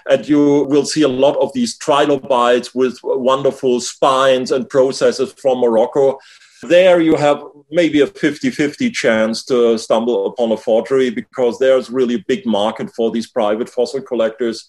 and 0.09 0.27
you 0.27 0.63
will 0.69 0.85
see 0.85 1.01
a 1.01 1.07
lot 1.07 1.37
of 1.37 1.53
these 1.53 1.77
trilobites 1.77 2.73
with 2.73 2.99
wonderful 3.03 3.79
spines 3.79 4.51
and 4.51 4.69
processes 4.69 5.33
from 5.33 5.59
Morocco. 5.59 6.19
There 6.63 7.01
you 7.01 7.15
have 7.15 7.43
maybe 7.71 8.01
a 8.01 8.07
50 8.07 8.51
50 8.51 8.91
chance 8.91 9.43
to 9.45 9.77
stumble 9.77 10.27
upon 10.27 10.51
a 10.51 10.57
forgery 10.57 11.09
because 11.09 11.57
there's 11.57 11.89
really 11.89 12.15
a 12.15 12.25
big 12.27 12.45
market 12.45 12.91
for 12.95 13.09
these 13.11 13.27
private 13.27 13.67
fossil 13.67 14.01
collectors, 14.01 14.67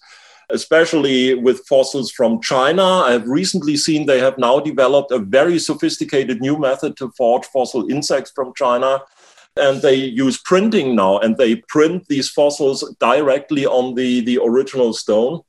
especially 0.49 1.35
with 1.35 1.67
fossils 1.67 2.11
from 2.11 2.41
China. 2.41 2.83
I've 2.83 3.27
recently 3.27 3.77
seen 3.77 4.05
they 4.05 4.19
have 4.19 4.39
now 4.39 4.59
developed 4.59 5.11
a 5.11 5.19
very 5.19 5.59
sophisticated 5.59 6.41
new 6.41 6.57
method 6.57 6.97
to 6.97 7.11
forge 7.11 7.45
fossil 7.45 7.89
insects 7.91 8.31
from 8.33 8.53
China 8.55 8.99
and 9.55 9.81
they 9.81 9.95
use 9.95 10.37
printing 10.37 10.95
now 10.95 11.19
and 11.19 11.37
they 11.37 11.57
print 11.67 12.07
these 12.07 12.29
fossils 12.29 12.83
directly 12.99 13.65
on 13.65 13.95
the, 13.95 14.21
the 14.21 14.39
original 14.41 14.93
stone 14.93 15.41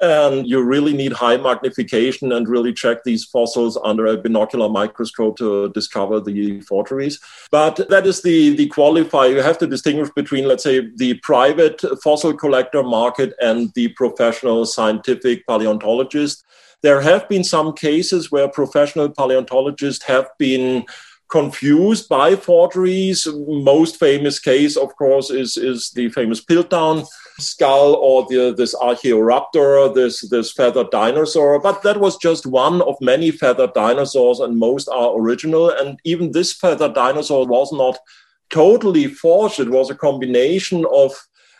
And 0.00 0.46
you 0.46 0.62
really 0.62 0.92
need 0.92 1.12
high 1.12 1.38
magnification 1.38 2.32
and 2.32 2.48
really 2.48 2.72
check 2.72 3.04
these 3.04 3.24
fossils 3.24 3.78
under 3.82 4.06
a 4.06 4.18
binocular 4.18 4.68
microscope 4.68 5.38
to 5.38 5.70
discover 5.70 6.20
the 6.20 6.60
forgeries. 6.62 7.18
But 7.50 7.88
that 7.88 8.06
is 8.06 8.20
the, 8.20 8.54
the 8.56 8.68
qualifier. 8.68 9.30
You 9.30 9.42
have 9.42 9.58
to 9.58 9.66
distinguish 9.66 10.10
between, 10.14 10.46
let's 10.46 10.64
say, 10.64 10.88
the 10.96 11.14
private 11.22 11.80
fossil 12.02 12.34
collector 12.34 12.82
market 12.82 13.32
and 13.40 13.72
the 13.74 13.88
professional 13.88 14.66
scientific 14.66 15.46
paleontologist. 15.46 16.44
There 16.82 17.00
have 17.00 17.26
been 17.26 17.42
some 17.42 17.72
cases 17.72 18.30
where 18.30 18.48
professional 18.48 19.08
paleontologists 19.08 20.04
have 20.04 20.28
been 20.38 20.84
confused 21.28 22.08
by 22.08 22.36
forgeries. 22.36 23.26
Most 23.26 23.98
famous 23.98 24.38
case, 24.38 24.76
of 24.76 24.94
course, 24.96 25.30
is, 25.30 25.56
is 25.56 25.90
the 25.90 26.08
famous 26.10 26.44
Piltdown 26.44 27.06
skull 27.38 27.94
or 27.94 28.26
the, 28.28 28.54
this 28.56 28.74
Archaeoraptor, 28.74 29.94
this, 29.94 30.28
this 30.28 30.52
feathered 30.52 30.90
dinosaur. 30.90 31.60
But 31.60 31.82
that 31.82 32.00
was 32.00 32.16
just 32.16 32.46
one 32.46 32.80
of 32.82 32.96
many 33.00 33.30
feathered 33.30 33.74
dinosaurs, 33.74 34.40
and 34.40 34.58
most 34.58 34.88
are 34.88 35.18
original. 35.18 35.70
And 35.70 35.98
even 36.04 36.32
this 36.32 36.52
feathered 36.52 36.94
dinosaur 36.94 37.46
was 37.46 37.72
not 37.72 37.98
totally 38.50 39.08
forged, 39.08 39.60
it 39.60 39.70
was 39.70 39.90
a 39.90 39.94
combination 39.94 40.86
of 40.92 41.12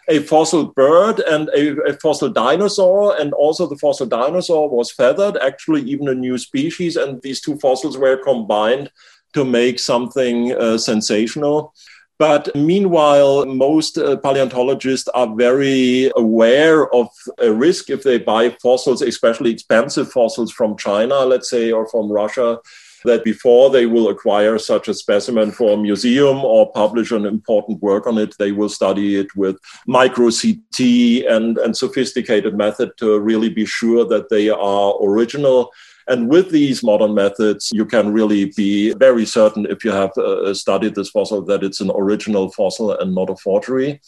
a 0.08 0.20
fossil 0.20 0.66
bird 0.66 1.18
and 1.20 1.48
a, 1.48 1.76
a, 1.82 1.94
fossil 1.94 2.28
dinosaur, 2.28 3.20
and 3.20 3.32
also 3.32 3.66
the 3.66 3.76
fossil 3.76 4.06
dinosaur 4.06 4.68
was 4.68 4.92
feathered, 4.92 5.36
actually, 5.38 5.82
even 5.82 6.08
a 6.08 6.14
new 6.14 6.38
species. 6.38 6.96
And 6.96 7.20
these 7.22 7.40
two 7.40 7.58
fossils 7.58 7.98
were 7.98 8.16
combined 8.16 8.90
to 9.36 9.44
make 9.44 9.78
something 9.78 10.52
uh, 10.52 10.78
sensational. 10.78 11.74
But 12.18 12.48
meanwhile, 12.56 13.44
most 13.44 13.98
uh, 13.98 14.16
paleontologists 14.16 15.08
are 15.08 15.36
very 15.36 16.10
aware 16.16 16.90
of 16.94 17.08
a 17.36 17.52
risk 17.52 17.90
if 17.90 18.02
they 18.02 18.18
buy 18.18 18.56
fossils, 18.62 19.02
especially 19.02 19.50
expensive 19.50 20.10
fossils 20.10 20.50
from 20.50 20.78
China, 20.78 21.16
let's 21.26 21.50
say, 21.50 21.70
or 21.70 21.86
from 21.86 22.10
Russia, 22.10 22.58
that 23.04 23.24
before 23.24 23.68
they 23.68 23.84
will 23.84 24.08
acquire 24.08 24.56
such 24.58 24.88
a 24.88 24.94
specimen 24.94 25.52
for 25.52 25.74
a 25.74 25.82
museum 25.88 26.42
or 26.42 26.72
publish 26.72 27.10
an 27.10 27.26
important 27.26 27.82
work 27.82 28.06
on 28.06 28.16
it, 28.16 28.34
they 28.38 28.52
will 28.52 28.70
study 28.70 29.16
it 29.16 29.36
with 29.36 29.58
micro 29.86 30.30
CT 30.30 30.80
and, 31.28 31.58
and 31.58 31.76
sophisticated 31.76 32.56
method 32.56 32.90
to 32.96 33.20
really 33.20 33.50
be 33.50 33.66
sure 33.66 34.06
that 34.06 34.30
they 34.30 34.48
are 34.48 34.94
original 35.02 35.70
and 36.08 36.28
with 36.28 36.50
these 36.50 36.82
modern 36.82 37.14
methods, 37.14 37.70
you 37.72 37.84
can 37.84 38.12
really 38.12 38.52
be 38.56 38.94
very 38.94 39.26
certain 39.26 39.66
if 39.66 39.84
you 39.84 39.90
have 39.90 40.16
uh, 40.16 40.54
studied 40.54 40.94
this 40.94 41.10
fossil 41.10 41.42
that 41.42 41.64
it's 41.64 41.80
an 41.80 41.90
original 41.94 42.50
fossil 42.50 42.92
and 42.92 43.14
not 43.14 43.30
a 43.30 43.36
forgery. 43.36 44.00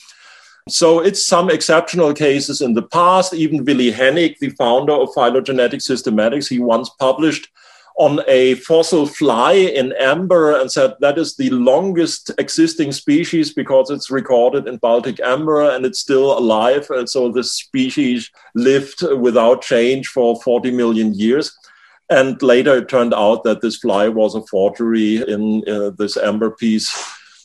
So 0.69 1.01
it's 1.01 1.27
some 1.27 1.51
exceptional 1.51 2.13
cases 2.13 2.61
in 2.61 2.75
the 2.75 2.83
past. 2.83 3.33
Even 3.35 3.65
Willi 3.65 3.91
Hennig, 3.91 4.39
the 4.39 4.51
founder 4.51 4.93
of 4.93 5.13
phylogenetic 5.15 5.81
systematics, 5.81 6.49
he 6.49 6.59
once 6.59 6.91
published 6.99 7.49
on 7.99 8.21
a 8.29 8.55
fossil 8.55 9.07
fly 9.07 9.55
in 9.55 9.93
amber 9.99 10.57
and 10.57 10.71
said 10.71 10.95
that 11.01 11.19
is 11.19 11.35
the 11.35 11.51
longest 11.51 12.31
existing 12.39 12.93
species 12.93 13.53
because 13.53 13.91
it's 13.91 14.09
recorded 14.09 14.69
in 14.69 14.77
Baltic 14.77 15.19
amber 15.19 15.69
and 15.69 15.85
it's 15.85 15.99
still 15.99 16.39
alive. 16.39 16.87
And 16.91 17.11
so 17.11 17.33
this 17.33 17.53
species 17.53 18.31
lived 18.55 19.03
without 19.19 19.63
change 19.63 20.07
for 20.07 20.41
40 20.43 20.71
million 20.71 21.13
years. 21.13 21.59
And 22.11 22.41
later 22.43 22.77
it 22.79 22.89
turned 22.89 23.13
out 23.13 23.45
that 23.45 23.61
this 23.61 23.77
fly 23.77 24.09
was 24.09 24.35
a 24.35 24.47
forgery 24.47 25.17
in 25.17 25.63
uh, 25.69 25.91
this 25.91 26.17
amber 26.17 26.51
piece 26.51 26.91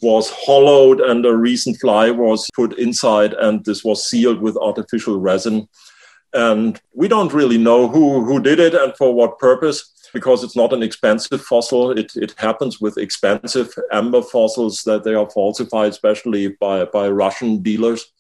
was 0.02 0.30
hollowed 0.30 1.00
and 1.00 1.26
a 1.26 1.36
recent 1.36 1.80
fly 1.80 2.12
was 2.12 2.50
put 2.54 2.78
inside 2.78 3.34
and 3.34 3.64
this 3.66 3.84
was 3.84 4.08
sealed 4.08 4.42
with 4.42 4.58
artificial 4.58 5.20
resin. 5.20 5.68
And 6.34 6.80
we 6.94 7.08
don't 7.08 7.34
really 7.34 7.58
know 7.58 7.88
who, 7.88 8.24
who 8.26 8.42
did 8.42 8.60
it 8.60 8.74
and 8.74 8.96
for 8.96 9.14
what 9.14 9.40
purpose 9.40 9.92
because 10.14 10.44
it's 10.44 10.56
not 10.56 10.74
an 10.74 10.84
expensive 10.84 11.42
fossil. 11.42 11.92
It, 11.92 12.16
it 12.16 12.36
happens 12.38 12.80
with 12.80 12.98
expensive 12.98 13.74
amber 13.92 14.22
fossils 14.22 14.84
that 14.84 15.04
they 15.04 15.16
are 15.16 15.30
falsified, 15.30 15.92
especially 15.92 16.50
by, 16.60 16.86
by 16.86 17.10
Russian 17.10 17.62
dealers. 17.62 18.12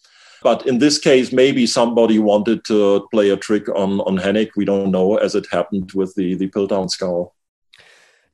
But 0.43 0.67
in 0.67 0.79
this 0.79 0.97
case, 0.99 1.31
maybe 1.31 1.65
somebody 1.65 2.19
wanted 2.19 2.65
to 2.65 3.07
play 3.11 3.29
a 3.29 3.37
trick 3.37 3.69
on, 3.69 4.01
on 4.01 4.17
Hennig. 4.17 4.51
We 4.55 4.65
don't 4.65 4.91
know, 4.91 5.17
as 5.17 5.35
it 5.35 5.47
happened 5.51 5.93
with 5.93 6.13
the, 6.15 6.35
the 6.35 6.49
Piltdown 6.49 6.89
skull. 6.89 7.33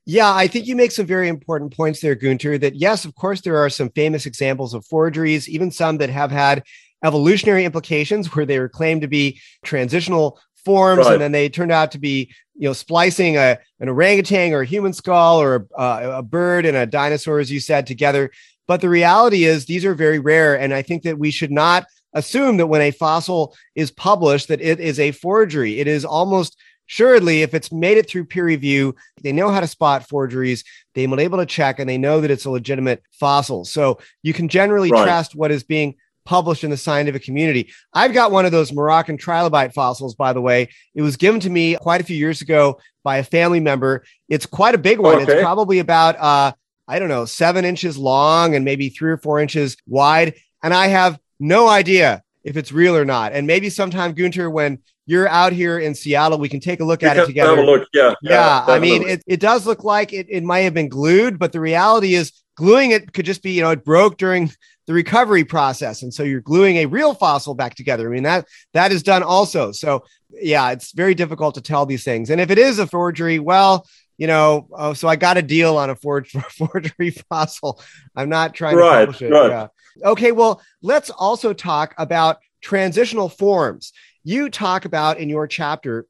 Yeah, 0.06 0.34
I 0.34 0.48
think 0.48 0.66
you 0.66 0.76
make 0.76 0.92
some 0.92 1.06
very 1.06 1.28
important 1.28 1.76
points 1.76 2.02
there, 2.02 2.16
Günter. 2.16 2.60
That 2.60 2.76
yes, 2.76 3.06
of 3.06 3.14
course, 3.14 3.42
there 3.42 3.58
are 3.58 3.70
some 3.70 3.90
famous 3.92 4.26
examples 4.26 4.74
of 4.74 4.86
forgeries, 4.86 5.48
even 5.48 5.70
some 5.70 5.98
that 6.00 6.10
have 6.10 6.32
had 6.32 6.64
evolutionary 7.04 7.64
implications 7.64 8.36
where 8.36 8.46
they 8.46 8.60
were 8.60 8.70
claimed 8.70 9.02
to 9.02 9.08
be 9.08 9.40
transitional 9.64 10.40
forms 10.66 11.06
right. 11.06 11.14
and 11.14 11.22
then 11.22 11.32
they 11.32 11.48
turned 11.48 11.72
out 11.72 11.92
to 11.92 12.00
be 12.00 12.34
you 12.56 12.68
know 12.68 12.74
splicing 12.74 13.38
a, 13.38 13.58
an 13.80 13.88
orangutan 13.88 14.54
or 14.54 14.62
a 14.62 14.66
human 14.66 14.92
skull 14.92 15.42
or 15.42 15.56
a, 15.56 15.80
uh, 15.80 16.16
a 16.18 16.24
bird 16.24 16.66
and 16.66 16.76
a 16.76 16.86
dinosaur 16.86 17.40
as 17.40 17.50
you 17.50 17.60
said 17.60 17.88
together 17.88 18.30
but 18.68 18.82
the 18.82 18.90
reality 18.90 19.46
is 19.46 19.66
these 19.66 19.86
are 19.86 19.96
very 19.96 20.20
rare 20.20 20.60
and 20.60 20.74
i 20.74 20.82
think 20.82 21.04
that 21.04 21.18
we 21.18 21.32
should 21.32 21.52
not 21.52 21.86
assume 22.14 22.58
that 22.58 22.68
when 22.68 22.82
a 22.82 22.92
fossil 22.92 23.56
is 23.76 23.92
published 23.92 24.48
that 24.48 24.62
it 24.62 24.80
is 24.80 25.00
a 25.00 25.12
forgery. 25.12 25.80
It 25.80 25.88
is 25.88 26.06
almost 26.06 26.58
assuredly, 26.90 27.44
if 27.44 27.54
it's 27.54 27.72
made 27.72 27.98
it 27.98 28.10
through 28.10 28.26
peer 28.26 28.46
review, 28.46 28.96
they 29.22 29.32
know 29.32 29.50
how 29.50 29.60
to 29.60 29.68
spot 29.68 30.08
forgeries. 30.08 30.64
They've 30.96 31.10
been 31.10 31.20
able 31.20 31.38
to 31.38 31.46
check 31.46 31.80
and 31.80 31.90
they 31.90 31.98
know 31.98 32.22
that 32.22 32.32
it's 32.32 32.46
a 32.46 32.50
legitimate 32.50 33.04
fossil. 33.12 33.64
So 33.66 34.00
you 34.24 34.34
can 34.34 34.50
generally 34.50 34.90
right. 34.90 35.04
trust 35.04 35.36
what 35.36 35.52
is 35.52 35.64
being 35.64 35.96
published 36.26 36.64
in 36.64 36.70
the 36.70 36.78
scientific 36.78 37.24
community. 37.24 37.72
I've 37.94 38.14
got 38.14 38.32
one 38.32 38.46
of 38.46 38.52
those 38.52 38.74
Moroccan 38.74 39.18
trilobite 39.18 39.74
fossils, 39.74 40.16
by 40.16 40.34
the 40.34 40.42
way. 40.42 40.70
It 40.94 41.02
was 41.02 41.18
given 41.18 41.40
to 41.42 41.50
me 41.50 41.76
quite 41.76 42.02
a 42.02 42.04
few 42.04 42.18
years 42.18 42.42
ago 42.42 42.80
by 43.04 43.18
a 43.18 43.24
family 43.24 43.60
member. 43.60 44.04
It's 44.28 44.46
quite 44.46 44.76
a 44.76 44.80
big 44.80 45.00
one. 45.00 45.22
Okay. 45.22 45.34
It's 45.34 45.42
probably 45.42 45.80
about, 45.80 46.18
uh, 46.18 46.54
I 46.88 47.00
don't 47.00 47.10
know, 47.10 47.26
seven 47.26 47.66
inches 47.66 47.98
long 47.98 48.56
and 48.56 48.66
maybe 48.66 48.90
three 48.90 49.12
or 49.12 49.18
four 49.18 49.40
inches 49.40 49.78
wide. 49.88 50.36
And 50.62 50.74
I 50.74 50.88
have 50.88 51.20
no 51.40 51.68
idea 51.68 52.24
if 52.44 52.58
it's 52.58 52.72
real 52.72 52.96
or 52.96 53.06
not. 53.06 53.34
And 53.34 53.46
maybe 53.48 53.70
sometime, 53.70 54.14
Günter, 54.16 54.52
when 54.52 54.80
you're 55.06 55.28
out 55.28 55.54
here 55.54 55.80
in 55.80 55.96
Seattle, 55.96 56.38
we 56.38 56.50
can 56.50 56.60
take 56.60 56.80
a 56.80 56.86
look 56.86 57.04
at 57.04 57.18
it 57.18 57.26
together. 57.26 57.56
Have 57.56 57.66
a 57.66 57.70
look. 57.70 57.88
Yeah. 57.94 58.14
Yeah. 58.22 58.32
yeah 58.32 58.66
I 58.68 58.80
mean, 58.80 59.08
it, 59.08 59.24
it 59.26 59.40
does 59.40 59.66
look 59.66 59.84
like 59.84 60.14
it, 60.14 60.28
it 60.30 60.44
might 60.44 60.60
have 60.60 60.74
been 60.74 60.90
glued, 60.90 61.40
but 61.40 61.52
the 61.52 61.60
reality 61.60 62.14
is 62.14 62.32
gluing 62.56 62.92
it 62.92 63.14
could 63.14 63.26
just 63.26 63.42
be, 63.42 63.52
you 63.52 63.62
know, 63.62 63.72
it 63.72 63.84
broke 63.84 64.18
during 64.18 64.52
the 64.86 64.94
recovery 64.94 65.44
process. 65.44 66.02
And 66.04 66.14
so 66.14 66.24
you're 66.24 66.42
gluing 66.42 66.78
a 66.78 66.86
real 66.86 67.14
fossil 67.14 67.54
back 67.54 67.76
together. 67.76 68.10
I 68.10 68.14
mean, 68.14 68.24
that 68.24 68.48
that 68.74 68.92
is 68.92 69.04
done 69.04 69.24
also. 69.24 69.72
So 69.72 70.04
yeah, 70.32 70.72
it's 70.72 70.92
very 70.92 71.16
difficult 71.16 71.56
to 71.56 71.62
tell 71.62 71.86
these 71.86 72.04
things. 72.04 72.30
And 72.30 72.42
if 72.42 72.52
it 72.52 72.58
is 72.58 72.80
a 72.80 72.88
forgery, 72.88 73.40
well, 73.40 73.88
you 74.20 74.28
know, 74.28 74.68
oh, 74.74 74.94
so 74.94 75.08
I 75.08 75.16
got 75.16 75.38
a 75.38 75.42
deal 75.42 75.78
on 75.78 75.90
a 75.90 75.96
forged 75.96 76.34
forgery 76.52 77.12
fossil. 77.12 77.82
I'm 78.16 78.28
not 78.28 78.54
trying 78.54 78.76
right, 78.76 79.00
to 79.00 79.06
publish 79.06 79.22
it. 79.22 79.32
Right. 79.32 79.50
Yeah. 79.50 79.68
Okay, 80.04 80.34
well, 80.34 80.62
let's 80.82 81.10
also 81.10 81.54
talk 81.54 81.96
about 81.98 82.40
transitional 82.62 83.30
forms. 83.30 83.94
You 84.26 84.50
talk 84.50 84.84
about 84.84 85.20
in 85.20 85.30
your 85.30 85.48
chapter 85.48 86.06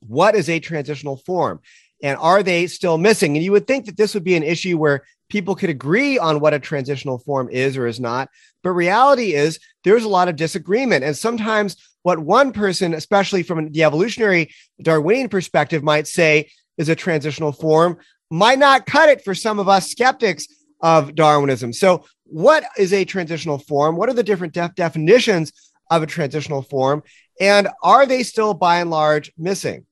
what 0.00 0.34
is 0.34 0.48
a 0.48 0.58
transitional 0.58 1.18
form 1.18 1.60
and 2.02 2.18
are 2.18 2.42
they 2.42 2.66
still 2.66 2.98
missing? 2.98 3.36
And 3.36 3.44
you 3.44 3.52
would 3.52 3.66
think 3.66 3.86
that 3.86 3.96
this 3.96 4.12
would 4.14 4.24
be 4.24 4.34
an 4.34 4.42
issue 4.42 4.76
where 4.76 5.04
people 5.28 5.54
could 5.54 5.70
agree 5.70 6.18
on 6.18 6.40
what 6.40 6.54
a 6.54 6.58
transitional 6.58 7.18
form 7.18 7.48
is 7.48 7.76
or 7.76 7.86
is 7.86 8.00
not. 8.00 8.28
But 8.64 8.70
reality 8.70 9.34
is 9.34 9.60
there's 9.84 10.04
a 10.04 10.08
lot 10.08 10.28
of 10.28 10.34
disagreement. 10.34 11.04
And 11.04 11.16
sometimes 11.16 11.76
what 12.02 12.18
one 12.18 12.52
person, 12.52 12.94
especially 12.94 13.42
from 13.42 13.70
the 13.70 13.84
evolutionary 13.84 14.52
Darwinian 14.82 15.28
perspective, 15.28 15.84
might 15.84 16.08
say 16.08 16.50
is 16.80 16.88
a 16.88 16.96
transitional 16.96 17.52
form 17.52 17.98
might 18.30 18.58
not 18.58 18.86
cut 18.86 19.10
it 19.10 19.22
for 19.22 19.34
some 19.34 19.58
of 19.58 19.68
us 19.68 19.90
skeptics 19.90 20.46
of 20.80 21.14
Darwinism. 21.14 21.72
So, 21.72 22.04
what 22.24 22.64
is 22.78 22.92
a 22.92 23.04
transitional 23.04 23.58
form? 23.58 23.96
What 23.96 24.08
are 24.08 24.14
the 24.14 24.22
different 24.22 24.54
def- 24.54 24.74
definitions 24.74 25.52
of 25.90 26.02
a 26.02 26.06
transitional 26.06 26.62
form? 26.62 27.02
And 27.40 27.68
are 27.82 28.06
they 28.06 28.22
still 28.22 28.54
by 28.54 28.80
and 28.80 28.90
large 28.90 29.30
missing? 29.36 29.84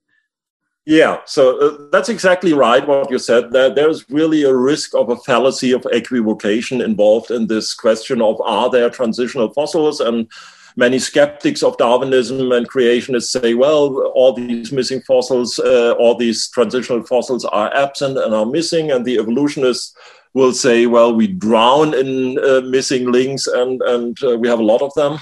Yeah, 0.87 1.19
so 1.27 1.59
uh, 1.59 1.89
that's 1.93 2.09
exactly 2.09 2.55
right 2.55 2.87
what 2.87 3.11
you 3.11 3.19
said. 3.19 3.51
There, 3.51 3.75
there's 3.75 4.09
really 4.09 4.45
a 4.45 4.55
risk 4.55 4.95
of 4.95 5.11
a 5.11 5.17
fallacy 5.17 5.73
of 5.73 5.87
equivocation 5.93 6.81
involved 6.81 7.31
in 7.31 7.49
this 7.49 7.75
question 7.75 8.23
of 8.23 8.41
are 8.41 8.71
there 8.71 8.89
transitional 8.89 9.53
fossils? 9.53 10.01
And 10.01 10.31
many 10.77 10.99
skeptics 10.99 11.63
of 11.63 11.77
Darwinism 11.79 12.53
and 12.53 12.69
creationists 12.69 13.31
say, 13.31 13.55
well, 13.55 13.99
all 14.15 14.33
these 14.33 14.73
missing 14.73 15.01
fossils, 15.03 15.59
uh, 15.59 15.93
all 15.99 16.15
these 16.15 16.49
transitional 16.49 17.05
fossils 17.05 17.45
are 17.45 17.75
absent 17.75 18.19
and 18.19 18.35
are 18.35 18.47
missing. 18.47 18.91
And 18.91 19.05
the 19.05 19.19
evolutionists 19.19 19.95
will 20.35 20.53
say, 20.53 20.87
well, 20.87 21.15
we 21.15 21.27
drown 21.27 21.95
in 21.95 22.39
uh, 22.39 22.61
missing 22.63 23.11
links 23.11 23.47
and, 23.47 23.81
and 23.83 24.17
uh, 24.23 24.39
we 24.39 24.49
have 24.49 24.61
a 24.61 24.65
lot 24.65 24.83
of 24.83 24.93
them. 24.95 25.19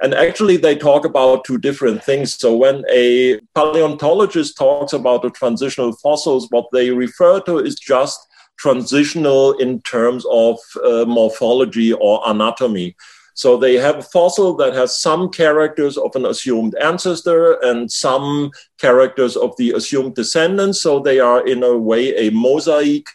And 0.00 0.12
actually, 0.12 0.56
they 0.56 0.76
talk 0.76 1.04
about 1.04 1.44
two 1.44 1.56
different 1.56 2.02
things. 2.02 2.34
So, 2.34 2.56
when 2.56 2.84
a 2.90 3.40
paleontologist 3.54 4.56
talks 4.56 4.92
about 4.92 5.22
the 5.22 5.30
transitional 5.30 5.92
fossils, 5.94 6.48
what 6.50 6.66
they 6.72 6.90
refer 6.90 7.40
to 7.42 7.58
is 7.58 7.76
just 7.76 8.26
transitional 8.58 9.52
in 9.52 9.80
terms 9.82 10.24
of 10.30 10.58
uh, 10.84 11.04
morphology 11.06 11.92
or 11.92 12.20
anatomy. 12.26 12.96
So 13.34 13.56
they 13.56 13.74
have 13.74 13.98
a 13.98 14.02
fossil 14.02 14.56
that 14.56 14.74
has 14.74 15.00
some 15.00 15.28
characters 15.28 15.98
of 15.98 16.14
an 16.14 16.24
assumed 16.24 16.74
ancestor 16.76 17.54
and 17.62 17.90
some 17.90 18.50
characters 18.78 19.36
of 19.36 19.56
the 19.56 19.72
assumed 19.72 20.14
descendants. 20.14 20.80
So 20.80 21.00
they 21.00 21.18
are, 21.18 21.44
in 21.46 21.62
a 21.62 21.76
way, 21.76 22.14
a 22.16 22.30
mosaic 22.30 23.06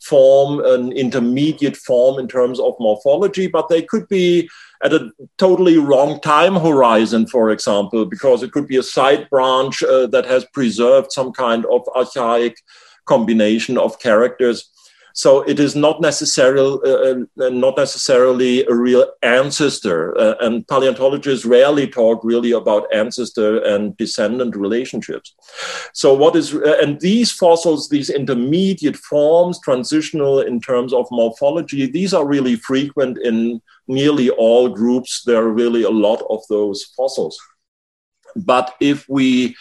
form, 0.00 0.64
an 0.64 0.92
intermediate 0.92 1.76
form 1.76 2.18
in 2.18 2.28
terms 2.28 2.58
of 2.60 2.74
morphology, 2.80 3.46
but 3.46 3.68
they 3.68 3.82
could 3.82 4.08
be 4.08 4.48
at 4.82 4.94
a 4.94 5.10
totally 5.36 5.76
wrong 5.76 6.20
time 6.20 6.54
horizon, 6.54 7.26
for 7.26 7.50
example, 7.50 8.06
because 8.06 8.42
it 8.42 8.52
could 8.52 8.66
be 8.66 8.76
a 8.76 8.82
side 8.82 9.28
branch 9.28 9.82
uh, 9.82 10.06
that 10.06 10.24
has 10.24 10.44
preserved 10.46 11.12
some 11.12 11.32
kind 11.32 11.66
of 11.66 11.82
archaic 11.94 12.56
combination 13.06 13.76
of 13.76 13.98
characters. 13.98 14.70
So 15.18 15.42
it 15.42 15.58
is 15.58 15.74
not 15.74 16.00
necessarily 16.00 16.78
uh, 16.84 17.44
uh, 17.44 17.48
not 17.48 17.76
necessarily 17.76 18.64
a 18.66 18.72
real 18.72 19.04
ancestor, 19.22 20.16
uh, 20.16 20.36
and 20.40 20.64
paleontologists 20.68 21.44
rarely 21.44 21.88
talk 21.88 22.22
really 22.22 22.52
about 22.52 22.86
ancestor 22.94 23.58
and 23.64 23.96
descendant 23.96 24.54
relationships. 24.54 25.34
So 25.92 26.14
what 26.14 26.36
is 26.36 26.54
uh, 26.54 26.78
and 26.80 27.00
these 27.00 27.32
fossils, 27.32 27.88
these 27.88 28.10
intermediate 28.10 28.96
forms, 28.96 29.58
transitional 29.58 30.40
in 30.40 30.60
terms 30.60 30.92
of 30.92 31.08
morphology, 31.10 31.90
these 31.90 32.14
are 32.14 32.24
really 32.24 32.54
frequent 32.54 33.18
in 33.18 33.60
nearly 33.88 34.30
all 34.30 34.68
groups. 34.68 35.24
There 35.26 35.42
are 35.42 35.52
really 35.62 35.82
a 35.82 35.90
lot 36.06 36.22
of 36.30 36.42
those 36.48 36.84
fossils. 36.96 37.36
But 38.36 38.72
if 38.78 39.04
we 39.08 39.56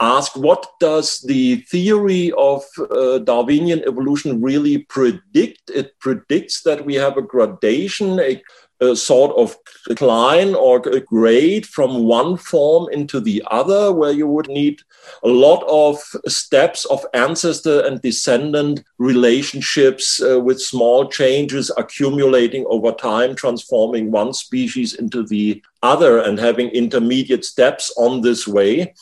ask 0.00 0.36
what 0.36 0.66
does 0.78 1.20
the 1.20 1.56
theory 1.56 2.32
of 2.36 2.64
uh, 2.90 3.18
Darwinian 3.18 3.82
evolution 3.86 4.42
really 4.42 4.78
predict? 4.78 5.70
It 5.70 5.98
predicts 6.00 6.62
that 6.62 6.84
we 6.84 6.94
have 6.94 7.16
a 7.16 7.22
gradation, 7.22 8.20
a, 8.20 8.42
a, 8.80 8.94
sort 8.94 9.34
of 9.36 9.56
decline 9.88 10.54
or 10.54 10.86
a 10.88 11.00
grade 11.00 11.66
from 11.66 12.04
one 12.04 12.36
form 12.36 12.88
into 12.92 13.20
the 13.20 13.42
other, 13.50 13.90
where 13.92 14.12
you 14.12 14.26
would 14.26 14.48
need 14.48 14.80
a 15.22 15.28
lot 15.28 15.64
of 15.66 15.98
steps 16.30 16.84
of 16.86 17.06
ancestor 17.14 17.80
and 17.80 18.02
descendant 18.02 18.84
relationships 18.98 20.20
uh, 20.20 20.38
with 20.38 20.60
small 20.60 21.08
changes 21.08 21.70
accumulating 21.78 22.66
over 22.68 22.92
time, 22.92 23.34
transforming 23.34 24.10
one 24.10 24.34
species 24.34 24.92
into 24.92 25.22
the 25.22 25.62
other 25.82 26.18
and 26.18 26.38
having 26.38 26.68
intermediate 26.70 27.44
steps 27.44 27.92
on 27.96 28.20
this 28.20 28.46
way. 28.46 28.92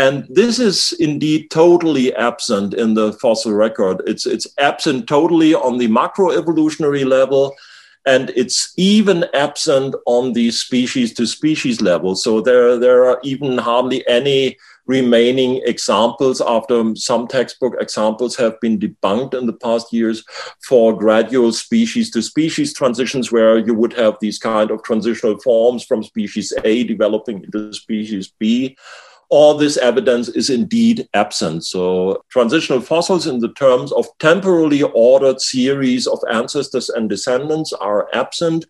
And 0.00 0.26
this 0.30 0.58
is 0.58 0.94
indeed 0.98 1.50
totally 1.50 2.14
absent 2.14 2.72
in 2.72 2.94
the 2.94 3.12
fossil 3.12 3.52
record. 3.52 4.00
It's, 4.06 4.24
it's 4.24 4.46
absent 4.56 5.06
totally 5.06 5.52
on 5.52 5.76
the 5.76 5.88
macroevolutionary 5.88 7.04
level, 7.04 7.54
and 8.06 8.30
it's 8.30 8.72
even 8.78 9.26
absent 9.34 9.94
on 10.06 10.32
the 10.32 10.52
species 10.52 11.12
to 11.14 11.26
species 11.26 11.82
level. 11.82 12.16
So 12.16 12.40
there, 12.40 12.78
there 12.78 13.04
are 13.10 13.20
even 13.22 13.58
hardly 13.58 14.02
any 14.08 14.56
remaining 14.86 15.60
examples 15.66 16.40
after 16.40 16.96
some 16.96 17.28
textbook 17.28 17.74
examples 17.78 18.36
have 18.36 18.58
been 18.62 18.78
debunked 18.78 19.34
in 19.34 19.46
the 19.46 19.52
past 19.52 19.92
years 19.92 20.24
for 20.66 20.96
gradual 20.96 21.52
species 21.52 22.10
to 22.12 22.22
species 22.22 22.72
transitions 22.72 23.30
where 23.30 23.58
you 23.58 23.74
would 23.74 23.92
have 23.92 24.16
these 24.22 24.38
kind 24.38 24.70
of 24.70 24.82
transitional 24.82 25.38
forms 25.40 25.84
from 25.84 26.02
species 26.02 26.54
A 26.64 26.84
developing 26.84 27.44
into 27.44 27.74
species 27.74 28.32
B 28.38 28.78
all 29.30 29.54
this 29.54 29.76
evidence 29.76 30.28
is 30.28 30.50
indeed 30.50 31.08
absent. 31.14 31.64
So, 31.64 32.24
transitional 32.30 32.80
fossils, 32.80 33.26
in 33.26 33.38
the 33.38 33.52
terms 33.52 33.92
of 33.92 34.06
temporally 34.18 34.82
ordered 34.82 35.40
series 35.40 36.06
of 36.06 36.18
ancestors 36.30 36.88
and 36.88 37.08
descendants, 37.08 37.72
are 37.72 38.08
absent. 38.12 38.66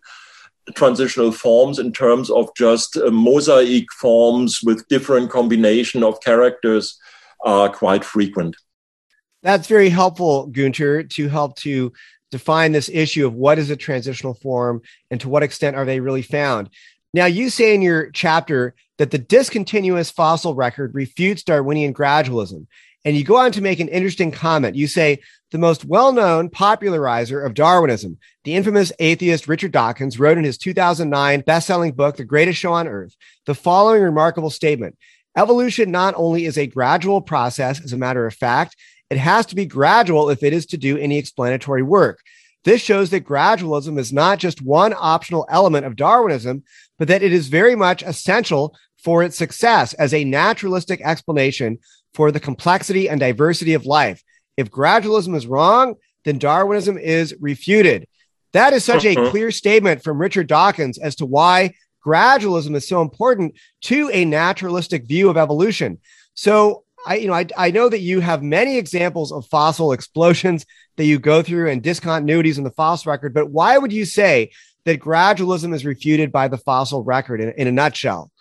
Transitional 0.75 1.31
forms, 1.31 1.79
in 1.79 1.91
terms 1.91 2.29
of 2.29 2.49
just 2.55 2.95
uh, 2.95 3.09
mosaic 3.09 3.91
forms 3.93 4.61
with 4.63 4.87
different 4.87 5.31
combination 5.31 6.03
of 6.03 6.21
characters, 6.21 6.99
are 7.43 7.67
quite 7.67 8.05
frequent. 8.05 8.55
That's 9.41 9.67
very 9.67 9.89
helpful, 9.89 10.47
Günter, 10.51 11.09
to 11.09 11.27
help 11.27 11.55
to 11.57 11.91
define 12.29 12.71
this 12.71 12.89
issue 12.89 13.25
of 13.25 13.33
what 13.33 13.57
is 13.57 13.71
a 13.71 13.75
transitional 13.75 14.35
form 14.35 14.83
and 15.09 15.19
to 15.21 15.27
what 15.27 15.41
extent 15.41 15.75
are 15.75 15.85
they 15.85 15.99
really 15.99 16.21
found. 16.21 16.69
Now, 17.13 17.25
you 17.25 17.49
say 17.49 17.73
in 17.73 17.81
your 17.81 18.11
chapter 18.11 18.75
that 19.01 19.09
the 19.09 19.17
discontinuous 19.17 20.11
fossil 20.11 20.53
record 20.53 20.93
refutes 20.93 21.41
Darwinian 21.41 21.91
gradualism. 21.91 22.67
And 23.03 23.17
you 23.17 23.23
go 23.23 23.35
on 23.35 23.51
to 23.53 23.59
make 23.59 23.79
an 23.79 23.87
interesting 23.87 24.29
comment. 24.29 24.75
You 24.75 24.85
say 24.85 25.21
the 25.49 25.57
most 25.57 25.85
well 25.85 26.13
known 26.13 26.51
popularizer 26.51 27.41
of 27.41 27.55
Darwinism, 27.55 28.19
the 28.43 28.53
infamous 28.53 28.91
atheist 28.99 29.47
Richard 29.47 29.71
Dawkins, 29.71 30.19
wrote 30.19 30.37
in 30.37 30.43
his 30.43 30.59
2009 30.59 31.41
best 31.41 31.65
selling 31.65 31.93
book, 31.93 32.15
The 32.15 32.23
Greatest 32.23 32.59
Show 32.59 32.73
on 32.73 32.87
Earth, 32.87 33.15
the 33.47 33.55
following 33.55 34.03
remarkable 34.03 34.51
statement 34.51 34.95
Evolution 35.35 35.89
not 35.89 36.13
only 36.15 36.45
is 36.45 36.59
a 36.59 36.67
gradual 36.67 37.21
process, 37.21 37.83
as 37.83 37.93
a 37.93 37.97
matter 37.97 38.27
of 38.27 38.35
fact, 38.35 38.75
it 39.09 39.17
has 39.17 39.47
to 39.47 39.55
be 39.55 39.65
gradual 39.65 40.29
if 40.29 40.43
it 40.43 40.53
is 40.53 40.67
to 40.67 40.77
do 40.77 40.95
any 40.99 41.17
explanatory 41.17 41.81
work. 41.81 42.19
This 42.63 42.81
shows 42.81 43.09
that 43.09 43.25
gradualism 43.25 43.97
is 43.97 44.13
not 44.13 44.37
just 44.37 44.61
one 44.61 44.93
optional 44.95 45.47
element 45.49 45.87
of 45.87 45.95
Darwinism, 45.95 46.63
but 46.99 47.07
that 47.07 47.23
it 47.23 47.33
is 47.33 47.47
very 47.47 47.75
much 47.75 48.03
essential 48.03 48.75
for 49.03 49.23
its 49.23 49.37
success 49.37 49.93
as 49.93 50.13
a 50.13 50.23
naturalistic 50.23 51.01
explanation 51.01 51.79
for 52.13 52.31
the 52.31 52.39
complexity 52.39 53.09
and 53.09 53.19
diversity 53.19 53.73
of 53.73 53.85
life. 53.85 54.21
If 54.57 54.69
gradualism 54.69 55.35
is 55.35 55.47
wrong, 55.47 55.95
then 56.25 56.37
Darwinism 56.37 56.97
is 56.97 57.35
refuted. 57.39 58.07
That 58.53 58.73
is 58.73 58.83
such 58.83 59.05
a 59.05 59.15
mm-hmm. 59.15 59.31
clear 59.31 59.51
statement 59.51 60.03
from 60.03 60.19
Richard 60.19 60.47
Dawkins 60.47 60.97
as 60.97 61.15
to 61.15 61.25
why 61.25 61.73
gradualism 62.05 62.75
is 62.75 62.87
so 62.87 63.01
important 63.01 63.55
to 63.81 64.09
a 64.11 64.25
naturalistic 64.25 65.05
view 65.07 65.29
of 65.29 65.37
evolution. 65.37 65.99
So 66.33 66.83
I, 67.05 67.15
you 67.15 67.27
know, 67.27 67.33
I, 67.33 67.47
I 67.57 67.71
know 67.71 67.89
that 67.89 67.99
you 67.99 68.19
have 68.19 68.43
many 68.43 68.77
examples 68.77 69.31
of 69.31 69.47
fossil 69.47 69.93
explosions 69.93 70.65
that 70.97 71.05
you 71.05 71.17
go 71.17 71.41
through 71.41 71.69
and 71.69 71.81
discontinuities 71.81 72.57
in 72.57 72.63
the 72.63 72.71
fossil 72.71 73.11
record, 73.11 73.33
but 73.33 73.49
why 73.49 73.77
would 73.77 73.93
you 73.93 74.05
say 74.05 74.51
that 74.85 74.99
gradualism 74.99 75.73
is 75.73 75.85
refuted 75.85 76.31
by 76.31 76.47
the 76.47 76.57
fossil 76.57 77.03
record 77.03 77.41
in, 77.41 77.53
in 77.57 77.67
a 77.67 77.71
nutshell? 77.71 78.31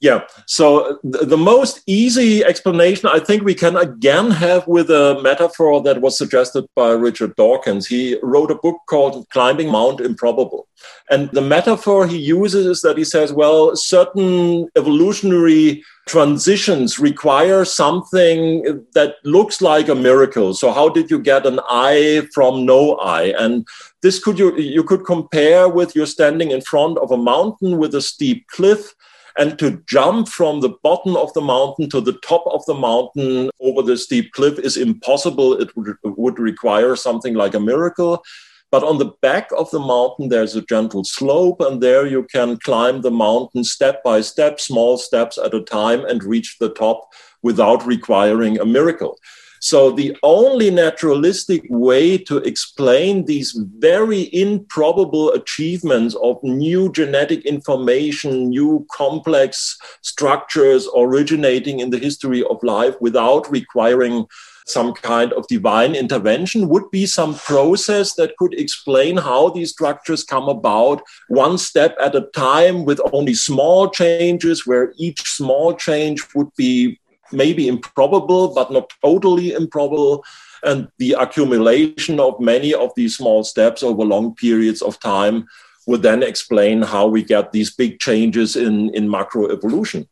Yeah. 0.00 0.22
So 0.46 0.92
uh, 0.92 0.94
the 1.02 1.36
most 1.36 1.82
easy 1.86 2.44
explanation 2.44 3.08
I 3.08 3.18
think 3.18 3.42
we 3.42 3.54
can 3.54 3.76
again 3.76 4.30
have 4.30 4.66
with 4.68 4.90
a 4.90 5.20
metaphor 5.22 5.82
that 5.82 6.00
was 6.00 6.16
suggested 6.16 6.66
by 6.76 6.90
Richard 6.92 7.34
Dawkins. 7.34 7.86
He 7.86 8.16
wrote 8.22 8.52
a 8.52 8.54
book 8.54 8.78
called 8.88 9.28
Climbing 9.30 9.70
Mount 9.70 10.00
Improbable. 10.00 10.68
And 11.10 11.28
the 11.32 11.40
metaphor 11.40 12.06
he 12.06 12.18
uses 12.18 12.66
is 12.66 12.82
that 12.82 12.96
he 12.96 13.02
says, 13.02 13.32
well, 13.32 13.74
certain 13.74 14.68
evolutionary 14.76 15.82
transitions 16.06 17.00
require 17.00 17.64
something 17.64 18.84
that 18.94 19.16
looks 19.24 19.60
like 19.60 19.88
a 19.88 19.96
miracle. 19.96 20.54
So 20.54 20.70
how 20.70 20.88
did 20.88 21.10
you 21.10 21.18
get 21.18 21.44
an 21.44 21.58
eye 21.68 22.28
from 22.32 22.64
no 22.64 22.96
eye? 22.98 23.34
And 23.36 23.66
this 24.02 24.22
could 24.22 24.38
you 24.38 24.56
you 24.56 24.84
could 24.84 25.04
compare 25.04 25.68
with 25.68 25.96
you're 25.96 26.06
standing 26.06 26.52
in 26.52 26.60
front 26.60 26.98
of 26.98 27.10
a 27.10 27.16
mountain 27.16 27.78
with 27.78 27.96
a 27.96 28.00
steep 28.00 28.46
cliff 28.46 28.94
and 29.38 29.58
to 29.60 29.82
jump 29.86 30.28
from 30.28 30.60
the 30.60 30.74
bottom 30.82 31.16
of 31.16 31.32
the 31.32 31.40
mountain 31.40 31.88
to 31.90 32.00
the 32.00 32.18
top 32.24 32.44
of 32.48 32.64
the 32.66 32.74
mountain 32.74 33.50
over 33.60 33.82
the 33.82 33.96
steep 33.96 34.32
cliff 34.32 34.58
is 34.58 34.76
impossible. 34.76 35.54
It 35.54 35.74
would, 35.76 35.94
would 36.02 36.38
require 36.40 36.96
something 36.96 37.34
like 37.34 37.54
a 37.54 37.60
miracle. 37.60 38.22
But 38.70 38.82
on 38.82 38.98
the 38.98 39.12
back 39.22 39.48
of 39.56 39.70
the 39.70 39.78
mountain, 39.78 40.28
there's 40.28 40.54
a 40.54 40.62
gentle 40.62 41.04
slope, 41.04 41.60
and 41.60 41.82
there 41.82 42.06
you 42.06 42.24
can 42.24 42.58
climb 42.58 43.00
the 43.00 43.10
mountain 43.10 43.64
step 43.64 44.02
by 44.02 44.20
step, 44.20 44.60
small 44.60 44.98
steps 44.98 45.38
at 45.38 45.54
a 45.54 45.62
time, 45.62 46.04
and 46.04 46.22
reach 46.22 46.56
the 46.58 46.68
top 46.68 47.08
without 47.42 47.86
requiring 47.86 48.58
a 48.58 48.66
miracle. 48.66 49.16
So 49.60 49.90
the 49.90 50.16
only 50.22 50.70
naturalistic 50.70 51.64
way 51.68 52.18
to 52.18 52.38
explain 52.38 53.24
these 53.24 53.58
very 53.78 54.28
improbable 54.32 55.32
achievements 55.32 56.14
of 56.22 56.42
new 56.42 56.92
genetic 56.92 57.44
information, 57.44 58.50
new 58.50 58.86
complex 58.92 59.78
structures 60.02 60.88
originating 60.96 61.80
in 61.80 61.90
the 61.90 61.98
history 61.98 62.44
of 62.44 62.62
life 62.62 62.94
without 63.00 63.50
requiring 63.50 64.26
some 64.68 64.92
kind 64.92 65.32
of 65.32 65.46
divine 65.46 65.94
intervention 65.94 66.68
would 66.68 66.90
be 66.90 67.06
some 67.06 67.34
process 67.34 68.14
that 68.14 68.36
could 68.36 68.52
explain 68.54 69.16
how 69.16 69.48
these 69.48 69.70
structures 69.70 70.22
come 70.22 70.48
about 70.48 71.02
one 71.28 71.56
step 71.56 71.96
at 72.00 72.14
a 72.14 72.28
time 72.34 72.84
with 72.84 73.00
only 73.12 73.34
small 73.34 73.88
changes 73.88 74.66
where 74.66 74.92
each 74.98 75.22
small 75.22 75.74
change 75.74 76.22
would 76.34 76.54
be 76.56 77.00
maybe 77.32 77.68
improbable, 77.68 78.54
but 78.54 78.72
not 78.72 78.92
totally 79.02 79.52
improbable. 79.52 80.24
And 80.62 80.88
the 80.98 81.12
accumulation 81.12 82.18
of 82.20 82.40
many 82.40 82.74
of 82.74 82.90
these 82.96 83.16
small 83.16 83.44
steps 83.44 83.82
over 83.82 84.04
long 84.04 84.34
periods 84.34 84.82
of 84.82 84.98
time 85.00 85.46
would 85.86 86.02
then 86.02 86.22
explain 86.22 86.82
how 86.82 87.06
we 87.06 87.22
get 87.22 87.52
these 87.52 87.74
big 87.74 87.98
changes 87.98 88.56
in, 88.56 88.94
in 88.94 89.08
macroevolution. 89.08 90.06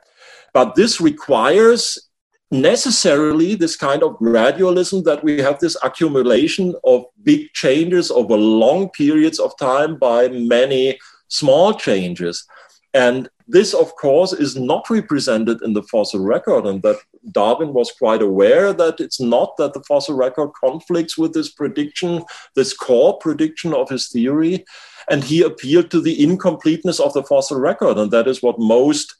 But 0.54 0.74
this 0.74 1.00
requires 1.00 1.98
necessarily 2.50 3.54
this 3.54 3.76
kind 3.76 4.02
of 4.02 4.18
gradualism 4.18 5.04
that 5.04 5.22
we 5.22 5.38
have 5.40 5.58
this 5.58 5.76
accumulation 5.82 6.74
of 6.84 7.04
big 7.22 7.52
changes 7.52 8.10
over 8.10 8.36
long 8.36 8.88
periods 8.90 9.38
of 9.38 9.56
time 9.58 9.98
by 9.98 10.28
many 10.28 10.98
small 11.28 11.74
changes. 11.74 12.46
And 12.94 13.28
this, 13.48 13.74
of 13.74 13.94
course, 13.96 14.32
is 14.32 14.56
not 14.56 14.90
represented 14.90 15.62
in 15.62 15.72
the 15.72 15.82
fossil 15.84 16.20
record, 16.20 16.66
and 16.66 16.82
that 16.82 16.98
Darwin 17.30 17.72
was 17.72 17.92
quite 17.92 18.22
aware 18.22 18.72
that 18.72 18.98
it's 18.98 19.20
not 19.20 19.56
that 19.56 19.72
the 19.72 19.82
fossil 19.84 20.16
record 20.16 20.50
conflicts 20.60 21.16
with 21.16 21.32
this 21.32 21.50
prediction, 21.50 22.24
this 22.54 22.72
core 22.72 23.18
prediction 23.18 23.72
of 23.72 23.88
his 23.88 24.08
theory. 24.08 24.64
And 25.08 25.22
he 25.22 25.42
appealed 25.42 25.92
to 25.92 26.00
the 26.00 26.20
incompleteness 26.22 26.98
of 26.98 27.12
the 27.12 27.22
fossil 27.22 27.60
record, 27.60 27.98
and 27.98 28.10
that 28.10 28.26
is 28.26 28.42
what 28.42 28.58
most 28.58 29.14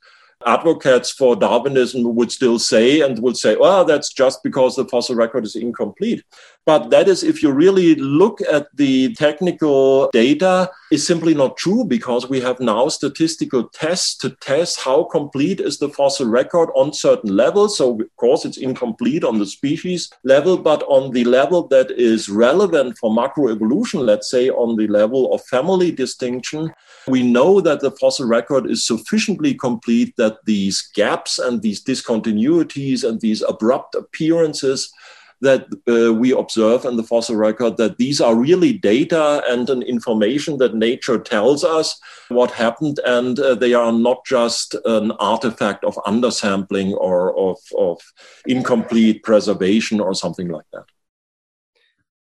advocates 0.45 1.11
for 1.11 1.35
Darwinism 1.35 2.15
would 2.15 2.31
still 2.31 2.59
say 2.59 3.01
and 3.01 3.21
would 3.21 3.37
say, 3.37 3.57
well, 3.57 3.85
that's 3.85 4.13
just 4.13 4.43
because 4.43 4.77
the 4.77 4.85
fossil 4.85 5.15
record 5.15 5.45
is 5.45 5.57
incomplete. 5.57 6.23
But 6.67 6.91
that 6.91 7.09
is, 7.09 7.23
if 7.23 7.43
you 7.43 7.53
really 7.53 7.95
look 7.95 8.41
at 8.43 8.67
the 8.75 9.15
technical 9.15 10.11
data, 10.13 10.71
is 10.93 11.07
simply 11.07 11.35
not 11.35 11.57
true 11.57 11.85
because 11.85 12.29
we 12.29 12.41
have 12.41 12.61
now 12.61 12.89
statistical 12.89 13.69
tests 13.69 14.17
to 14.19 14.31
test 14.41 14.81
how 14.81 15.05
complete 15.05 15.61
is 15.61 15.79
the 15.79 15.89
fossil 15.89 16.27
record 16.27 16.71
on 16.75 16.93
certain 16.93 17.35
levels. 17.35 17.79
So, 17.79 18.01
of 18.01 18.17
course, 18.17 18.45
it's 18.45 18.57
incomplete 18.57 19.25
on 19.25 19.39
the 19.39 19.47
species 19.47 20.11
level, 20.23 20.57
but 20.57 20.83
on 20.85 21.13
the 21.13 21.25
level 21.25 21.67
that 21.69 21.91
is 21.91 22.29
relevant 22.29 22.99
for 22.99 23.11
macroevolution, 23.11 24.05
let's 24.05 24.31
say 24.31 24.49
on 24.49 24.77
the 24.77 24.87
level 24.87 25.33
of 25.35 25.43
family 25.45 25.91
distinction, 25.91 26.73
we 27.09 27.23
know 27.23 27.61
that 27.61 27.81
the 27.81 27.91
fossil 27.93 28.27
record 28.27 28.71
is 28.71 28.87
sufficiently 28.87 29.55
complete 29.55 30.15
that 30.17 30.39
these 30.45 30.89
gaps 30.95 31.39
and 31.39 31.63
these 31.63 31.83
discontinuities 31.83 33.03
and 33.03 33.21
these 33.21 33.43
abrupt 33.43 33.95
appearances 33.95 34.93
that 35.41 35.67
uh, 35.89 36.13
we 36.15 36.33
observe 36.33 36.85
in 36.85 36.97
the 36.97 37.03
fossil 37.03 37.37
record 37.37 37.77
that 37.77 37.99
these 37.99 38.21
are 38.21 38.35
really 38.35 38.73
data 38.73 39.43
and 39.49 39.69
an 39.69 39.83
information 39.83 40.59
that 40.59 40.75
nature 40.75 41.19
tells 41.19 41.65
us 41.65 41.99
what 42.29 42.51
happened 42.51 42.99
and 43.05 43.39
uh, 43.39 43.55
they 43.55 43.75
are 43.75 43.93
not 43.93 44.25
just 44.25 44.75
an 44.85 45.13
artifact 45.13 45.85
of 45.85 45.95
undersampling 46.07 46.93
or 46.93 47.37
of, 47.39 47.59
of 47.77 48.01
incomplete 48.47 49.23
preservation 49.23 50.01
or 50.01 50.15
something 50.15 50.49
like 50.49 50.67
that 50.73 50.85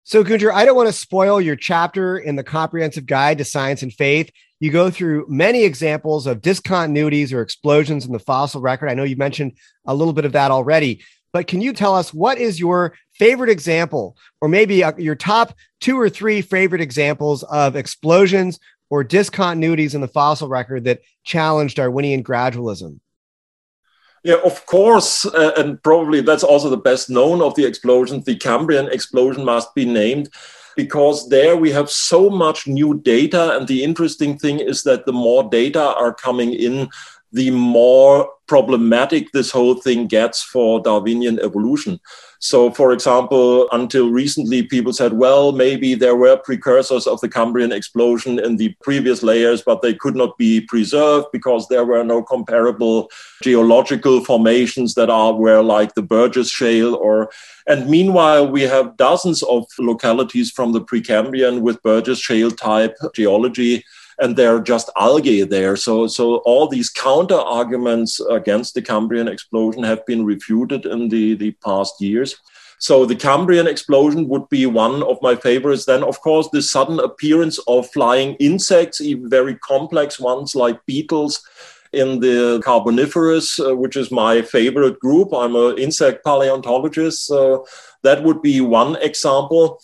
so, 0.07 0.23
Günter, 0.23 0.53
I 0.53 0.67
don't 0.67 0.77
want 0.77 0.89
to 0.89 0.93
spoil 0.93 1.41
your 1.41 1.57
chapter 1.57 2.19
in 2.19 2.37
the 2.37 2.45
comprehensive 2.45 3.07
guide 3.07 3.39
to 3.39 3.45
science 3.45 3.83
and 3.83 3.91
faith. 3.91 4.31
You 4.61 4.71
go 4.71 4.91
through 4.91 5.25
many 5.31 5.65
examples 5.65 6.27
of 6.27 6.43
discontinuities 6.43 7.33
or 7.33 7.41
explosions 7.41 8.05
in 8.05 8.13
the 8.13 8.19
fossil 8.19 8.61
record. 8.61 8.91
I 8.91 8.95
know 8.95 9.05
you 9.05 9.17
mentioned 9.17 9.57
a 9.87 9.95
little 9.95 10.13
bit 10.13 10.27
of 10.27 10.33
that 10.33 10.51
already, 10.51 11.03
but 11.35 11.49
can 11.49 11.61
you 11.61 11.73
tell 11.73 11.97
us 11.97 12.15
what 12.15 12.39
is 12.39 12.61
your 12.61 12.95
favorite 13.13 13.51
example, 13.51 14.17
or 14.41 14.49
maybe 14.49 14.85
uh, 14.85 14.93
your 14.97 15.17
top 15.17 15.53
two 15.81 15.99
or 15.99 16.09
three 16.09 16.41
favorite 16.41 16.81
examples 16.81 17.43
of 17.43 17.75
explosions 17.75 18.61
or 18.89 19.05
discontinuities 19.05 19.97
in 19.97 20.01
the 20.01 20.07
fossil 20.09 20.49
record 20.49 20.85
that 20.85 21.01
challenged 21.25 21.77
Darwinian 21.77 22.23
gradualism? 22.23 23.01
Yeah, 24.23 24.37
of 24.45 24.65
course, 24.67 25.27
uh, 25.27 25.53
and 25.57 25.83
probably 25.83 26.21
that's 26.21 26.45
also 26.45 26.71
the 26.71 26.77
best 26.77 27.11
known 27.11 27.43
of 27.43 27.57
the 27.57 27.67
explosions. 27.67 28.25
The 28.25 28.37
Cambrian 28.37 28.87
explosion 28.87 29.45
must 29.45 29.75
be 29.75 29.85
named 29.85 30.29
because 30.77 31.29
there 31.31 31.57
we 31.57 31.73
have 31.73 31.91
so 31.91 32.31
much 32.31 32.69
new 32.69 33.01
data. 33.01 33.57
And 33.57 33.67
the 33.67 33.83
interesting 33.83 34.39
thing 34.39 34.61
is 34.61 34.85
that 34.85 35.05
the 35.05 35.13
more 35.13 35.43
data 35.51 35.95
are 35.97 36.15
coming 36.15 36.53
in, 36.53 36.89
the 37.33 37.51
more 37.51 38.31
problematic 38.47 39.33
this 39.33 39.51
whole 39.51 39.75
thing 39.75 40.07
gets 40.07 40.43
for 40.43 40.81
Darwinian 40.81 41.41
evolution. 41.41 42.01
So, 42.45 42.71
for 42.71 42.93
example, 42.93 43.69
until 43.73 44.11
recently, 44.11 44.65
people 44.65 44.93
said, 44.93 45.15
well, 45.15 45.53
maybe 45.53 45.95
there 45.95 46.15
were 46.15 46.37
precursors 46.37 47.07
of 47.07 47.19
the 47.23 47.29
Cambrian 47.29 47.73
explosion 47.73 48.39
in 48.39 48.59
the 48.59 48.75
previous 48.83 49.23
layers, 49.23 49.63
but 49.63 49.81
they 49.81 49.95
could 49.95 50.15
not 50.15 50.37
be 50.37 50.61
preserved 50.61 51.29
because 51.33 51.69
there 51.69 51.87
were 51.87 52.05
no 52.05 52.23
comparable 52.23 53.11
geological 53.43 54.23
formations 54.23 54.93
that 54.93 55.09
are 55.09 55.33
where 55.33 55.63
like 55.63 55.95
the 55.95 56.03
Burgess 56.03 56.51
Shale 56.51 56.95
or 56.97 57.31
and 57.67 57.89
meanwhile 57.89 58.47
we 58.47 58.63
have 58.63 58.99
dozens 58.99 59.43
of 59.45 59.65
localities 59.79 60.51
from 60.51 60.73
the 60.73 60.83
Precambrian 60.83 61.63
with 61.63 61.83
Burgess 61.83 62.19
Shale 62.19 62.51
type 62.51 62.95
geology 63.15 63.85
and 64.19 64.37
there 64.37 64.57
are 64.57 64.61
just 64.61 64.91
algae 64.97 65.43
there. 65.43 65.77
So, 65.77 66.07
so 66.07 66.37
all 66.39 66.69
these 66.69 66.91
counter 66.91 67.39
arguments 67.39 68.21
against 68.31 68.75
the 68.75 68.83
Cambrian 68.83 69.29
explosion 69.29 69.83
have 69.83 70.05
been 70.07 70.25
refuted 70.25 70.87
in 70.87 71.09
the, 71.09 71.35
the 71.35 71.53
past 71.65 72.01
years. 72.01 72.37
So 72.79 73.07
the 73.07 73.17
Cambrian 73.17 73.67
explosion 73.67 74.29
would 74.29 74.49
be 74.49 74.67
one 74.67 75.03
of 75.03 75.17
my 75.23 75.37
favorites. 75.37 75.85
Then, 75.85 76.03
of 76.03 76.21
course, 76.21 76.49
the 76.51 76.61
sudden 76.61 77.01
appearance 77.01 77.59
of 77.67 77.89
flying 77.91 78.35
insects, 78.35 79.01
even 79.01 79.31
very 79.31 79.55
complex 79.57 80.21
ones 80.21 80.55
like 80.55 80.85
beetles 80.85 81.43
in 81.93 82.21
the 82.21 82.61
Carboniferous, 82.65 83.61
uh, 83.61 83.75
which 83.75 83.97
is 83.97 84.11
my 84.11 84.43
favorite 84.43 84.99
group. 84.99 85.33
I'm 85.33 85.55
an 85.55 85.79
insect 85.79 86.25
paleontologist. 86.25 87.27
So 87.27 87.67
that 88.03 88.23
would 88.23 88.43
be 88.43 88.61
one 88.61 88.97
example. 88.97 89.81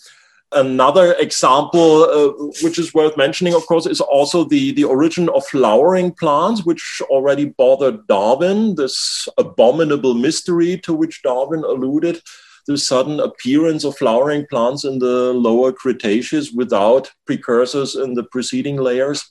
Another 0.53 1.13
example, 1.13 2.03
uh, 2.03 2.51
which 2.61 2.77
is 2.77 2.93
worth 2.93 3.15
mentioning, 3.15 3.53
of 3.53 3.65
course, 3.67 3.85
is 3.85 4.01
also 4.01 4.43
the, 4.43 4.73
the 4.73 4.83
origin 4.83 5.29
of 5.29 5.45
flowering 5.45 6.11
plants, 6.11 6.65
which 6.65 7.01
already 7.09 7.45
bothered 7.45 8.05
Darwin, 8.07 8.75
this 8.75 9.29
abominable 9.37 10.13
mystery 10.13 10.77
to 10.79 10.93
which 10.93 11.21
Darwin 11.21 11.63
alluded, 11.63 12.21
the 12.67 12.77
sudden 12.77 13.21
appearance 13.21 13.85
of 13.85 13.97
flowering 13.97 14.45
plants 14.49 14.83
in 14.83 14.99
the 14.99 15.31
lower 15.33 15.71
Cretaceous 15.71 16.51
without 16.51 17.11
precursors 17.25 17.95
in 17.95 18.13
the 18.15 18.23
preceding 18.23 18.75
layers. 18.75 19.23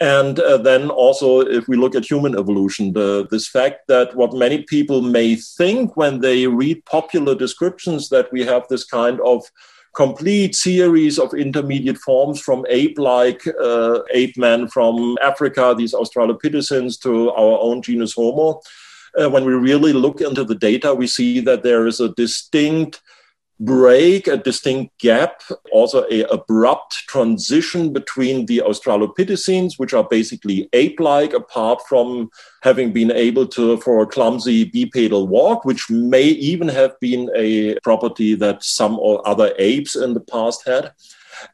And 0.00 0.40
uh, 0.40 0.56
then 0.56 0.90
also, 0.90 1.40
if 1.40 1.68
we 1.68 1.76
look 1.76 1.94
at 1.94 2.10
human 2.10 2.36
evolution, 2.36 2.94
the, 2.94 3.28
this 3.30 3.48
fact 3.48 3.86
that 3.88 4.16
what 4.16 4.32
many 4.32 4.62
people 4.62 5.02
may 5.02 5.36
think 5.36 5.96
when 5.96 6.20
they 6.20 6.46
read 6.46 6.84
popular 6.84 7.34
descriptions 7.34 8.08
that 8.08 8.32
we 8.32 8.44
have 8.44 8.66
this 8.68 8.84
kind 8.84 9.20
of 9.20 9.44
complete 9.98 10.54
series 10.54 11.18
of 11.18 11.34
intermediate 11.34 11.98
forms 11.98 12.40
from 12.40 12.64
ape-like 12.68 13.42
uh, 13.60 13.98
ape 14.14 14.36
men 14.38 14.68
from 14.68 15.18
Africa, 15.20 15.74
these 15.76 15.92
Australopithecines, 15.92 17.00
to 17.02 17.32
our 17.32 17.58
own 17.60 17.82
genus 17.82 18.14
Homo. 18.14 18.60
Uh, 19.20 19.28
when 19.28 19.44
we 19.44 19.52
really 19.54 19.92
look 19.92 20.20
into 20.20 20.44
the 20.44 20.54
data, 20.54 20.94
we 20.94 21.08
see 21.08 21.40
that 21.40 21.64
there 21.64 21.88
is 21.88 21.98
a 21.98 22.10
distinct 22.10 23.00
break, 23.60 24.28
a 24.28 24.36
distinct 24.36 24.98
gap, 24.98 25.42
also 25.72 26.04
a 26.10 26.22
abrupt 26.24 26.92
transition 27.08 27.92
between 27.92 28.46
the 28.46 28.58
Australopithecines, 28.58 29.78
which 29.78 29.92
are 29.92 30.04
basically 30.04 30.68
ape-like, 30.72 31.32
apart 31.32 31.80
from 31.88 32.30
having 32.62 32.92
been 32.92 33.10
able 33.10 33.46
to, 33.46 33.76
for 33.78 34.02
a 34.02 34.06
clumsy 34.06 34.64
bipedal 34.64 35.26
walk, 35.26 35.64
which 35.64 35.90
may 35.90 36.24
even 36.24 36.68
have 36.68 36.98
been 37.00 37.30
a 37.34 37.78
property 37.80 38.34
that 38.34 38.62
some 38.62 38.98
or 38.98 39.26
other 39.26 39.52
apes 39.58 39.96
in 39.96 40.14
the 40.14 40.20
past 40.20 40.66
had 40.66 40.92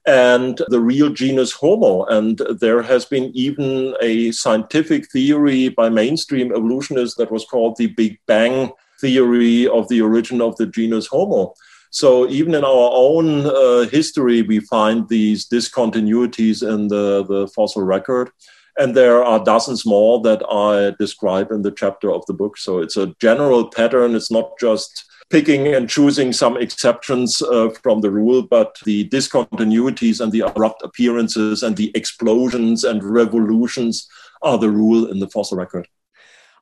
and 0.06 0.62
the 0.68 0.80
real 0.80 1.10
genus 1.10 1.52
Homo. 1.52 2.04
And 2.04 2.40
there 2.60 2.82
has 2.82 3.04
been 3.04 3.30
even 3.34 3.94
a 4.00 4.30
scientific 4.32 5.10
theory 5.10 5.68
by 5.68 5.88
mainstream 5.88 6.52
evolutionists 6.52 7.16
that 7.16 7.30
was 7.30 7.44
called 7.44 7.76
the 7.76 7.88
Big 7.88 8.18
Bang 8.26 8.72
theory 9.00 9.66
of 9.68 9.88
the 9.88 10.00
origin 10.00 10.40
of 10.40 10.56
the 10.56 10.66
genus 10.66 11.06
Homo. 11.06 11.54
So 11.94 12.28
even 12.28 12.56
in 12.56 12.64
our 12.64 12.90
own 12.92 13.46
uh, 13.46 13.88
history, 13.88 14.42
we 14.42 14.58
find 14.58 15.08
these 15.08 15.46
discontinuities 15.46 16.60
in 16.68 16.88
the, 16.88 17.24
the 17.24 17.46
fossil 17.54 17.82
record. 17.82 18.32
And 18.76 18.96
there 18.96 19.22
are 19.22 19.38
dozens 19.38 19.86
more 19.86 20.20
that 20.22 20.42
I 20.50 20.96
describe 20.98 21.52
in 21.52 21.62
the 21.62 21.70
chapter 21.70 22.10
of 22.10 22.26
the 22.26 22.32
book. 22.32 22.58
So 22.58 22.80
it's 22.80 22.96
a 22.96 23.14
general 23.20 23.70
pattern. 23.70 24.16
It's 24.16 24.32
not 24.32 24.58
just 24.58 25.04
picking 25.30 25.68
and 25.68 25.88
choosing 25.88 26.32
some 26.32 26.56
exceptions 26.56 27.40
uh, 27.42 27.70
from 27.80 28.00
the 28.00 28.10
rule, 28.10 28.42
but 28.42 28.76
the 28.84 29.08
discontinuities 29.10 30.20
and 30.20 30.32
the 30.32 30.40
abrupt 30.40 30.82
appearances 30.82 31.62
and 31.62 31.76
the 31.76 31.92
explosions 31.94 32.82
and 32.82 33.04
revolutions 33.04 34.08
are 34.42 34.58
the 34.58 34.68
rule 34.68 35.08
in 35.08 35.20
the 35.20 35.28
fossil 35.28 35.56
record. 35.56 35.86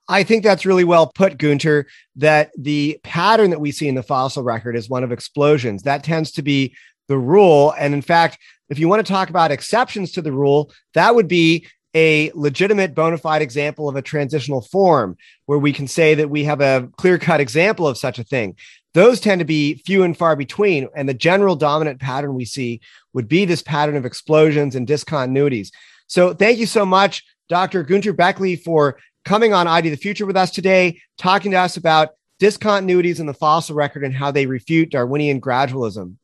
I 0.08 0.24
think 0.24 0.42
that's 0.42 0.66
really 0.66 0.84
well 0.84 1.10
put, 1.14 1.38
Günter, 1.38 1.84
that 2.16 2.50
the 2.58 2.98
pattern 3.02 3.50
that 3.50 3.60
we 3.60 3.72
see 3.72 3.88
in 3.88 3.94
the 3.94 4.02
fossil 4.02 4.42
record 4.42 4.76
is 4.76 4.88
one 4.88 5.04
of 5.04 5.12
explosions. 5.12 5.82
That 5.82 6.04
tends 6.04 6.32
to 6.32 6.42
be 6.42 6.74
the 7.08 7.18
rule. 7.18 7.74
And 7.78 7.94
in 7.94 8.02
fact, 8.02 8.38
if 8.68 8.78
you 8.78 8.88
want 8.88 9.04
to 9.04 9.12
talk 9.12 9.30
about 9.30 9.50
exceptions 9.50 10.12
to 10.12 10.22
the 10.22 10.32
rule, 10.32 10.72
that 10.94 11.14
would 11.14 11.28
be 11.28 11.66
a 11.94 12.30
legitimate 12.34 12.94
bona 12.94 13.18
fide 13.18 13.42
example 13.42 13.88
of 13.88 13.96
a 13.96 14.02
transitional 14.02 14.62
form 14.62 15.16
where 15.46 15.58
we 15.58 15.72
can 15.72 15.86
say 15.86 16.14
that 16.14 16.30
we 16.30 16.44
have 16.44 16.60
a 16.60 16.88
clear 16.96 17.18
cut 17.18 17.40
example 17.40 17.86
of 17.86 17.98
such 17.98 18.18
a 18.18 18.24
thing. 18.24 18.56
Those 18.94 19.20
tend 19.20 19.40
to 19.40 19.44
be 19.44 19.82
few 19.86 20.02
and 20.02 20.16
far 20.16 20.36
between. 20.36 20.88
And 20.96 21.08
the 21.08 21.14
general 21.14 21.56
dominant 21.56 22.00
pattern 22.00 22.34
we 22.34 22.44
see 22.44 22.80
would 23.12 23.28
be 23.28 23.44
this 23.44 23.62
pattern 23.62 23.96
of 23.96 24.06
explosions 24.06 24.74
and 24.74 24.86
discontinuities. 24.86 25.70
So 26.06 26.34
thank 26.34 26.58
you 26.58 26.66
so 26.66 26.84
much, 26.84 27.24
Dr. 27.48 27.84
Günter 27.84 28.14
Bechly, 28.14 28.62
for 28.62 28.98
coming 29.24 29.52
on 29.52 29.66
ID 29.66 29.90
the 29.90 29.96
Future 29.96 30.26
with 30.26 30.37
us 30.37 30.50
today, 30.50 31.00
talking 31.18 31.50
to 31.52 31.58
us 31.58 31.76
about 31.76 32.11
discontinuities 32.40 33.20
in 33.20 33.26
the 33.26 33.35
fossil 33.35 33.76
record 33.76 34.04
and 34.04 34.14
how 34.14 34.30
they 34.30 34.46
refute 34.46 34.90
Darwinian 34.90 35.40
gradualism. 35.40 36.16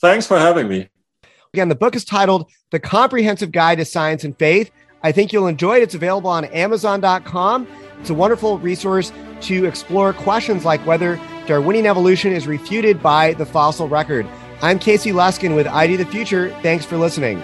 Thanks 0.00 0.26
for 0.26 0.38
having 0.38 0.68
me. 0.68 0.88
Again, 1.52 1.68
the 1.68 1.74
book 1.74 1.96
is 1.96 2.04
titled 2.04 2.50
The 2.70 2.78
Comprehensive 2.78 3.50
Guide 3.50 3.78
to 3.78 3.84
Science 3.84 4.24
and 4.24 4.38
Faith. 4.38 4.70
I 5.02 5.12
think 5.12 5.32
you'll 5.32 5.46
enjoy 5.46 5.78
it. 5.78 5.82
It's 5.82 5.94
available 5.94 6.30
on 6.30 6.44
Amazon.com. 6.46 7.66
It's 8.00 8.10
a 8.10 8.14
wonderful 8.14 8.58
resource 8.58 9.12
to 9.42 9.64
explore 9.64 10.12
questions 10.12 10.64
like 10.64 10.84
whether 10.86 11.20
Darwinian 11.46 11.86
evolution 11.86 12.32
is 12.32 12.46
refuted 12.46 13.02
by 13.02 13.32
the 13.34 13.46
fossil 13.46 13.88
record. 13.88 14.26
I'm 14.62 14.78
Casey 14.78 15.12
Luskin 15.12 15.54
with 15.54 15.66
ID 15.66 15.96
the 15.96 16.06
Future. 16.06 16.50
Thanks 16.62 16.84
for 16.84 16.96
listening. 16.96 17.42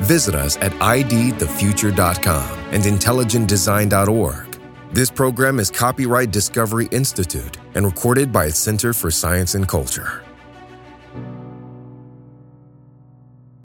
Visit 0.00 0.34
us 0.34 0.56
at 0.58 0.72
idthefuture.com 0.72 2.58
and 2.72 2.82
intelligentdesign.org. 2.82 4.58
This 4.92 5.10
program 5.10 5.58
is 5.58 5.70
copyright 5.70 6.30
Discovery 6.30 6.88
Institute 6.90 7.56
and 7.74 7.86
recorded 7.86 8.30
by 8.32 8.46
its 8.46 8.58
Center 8.58 8.92
for 8.92 9.10
Science 9.10 9.54
and 9.54 9.66
Culture. 9.66 10.22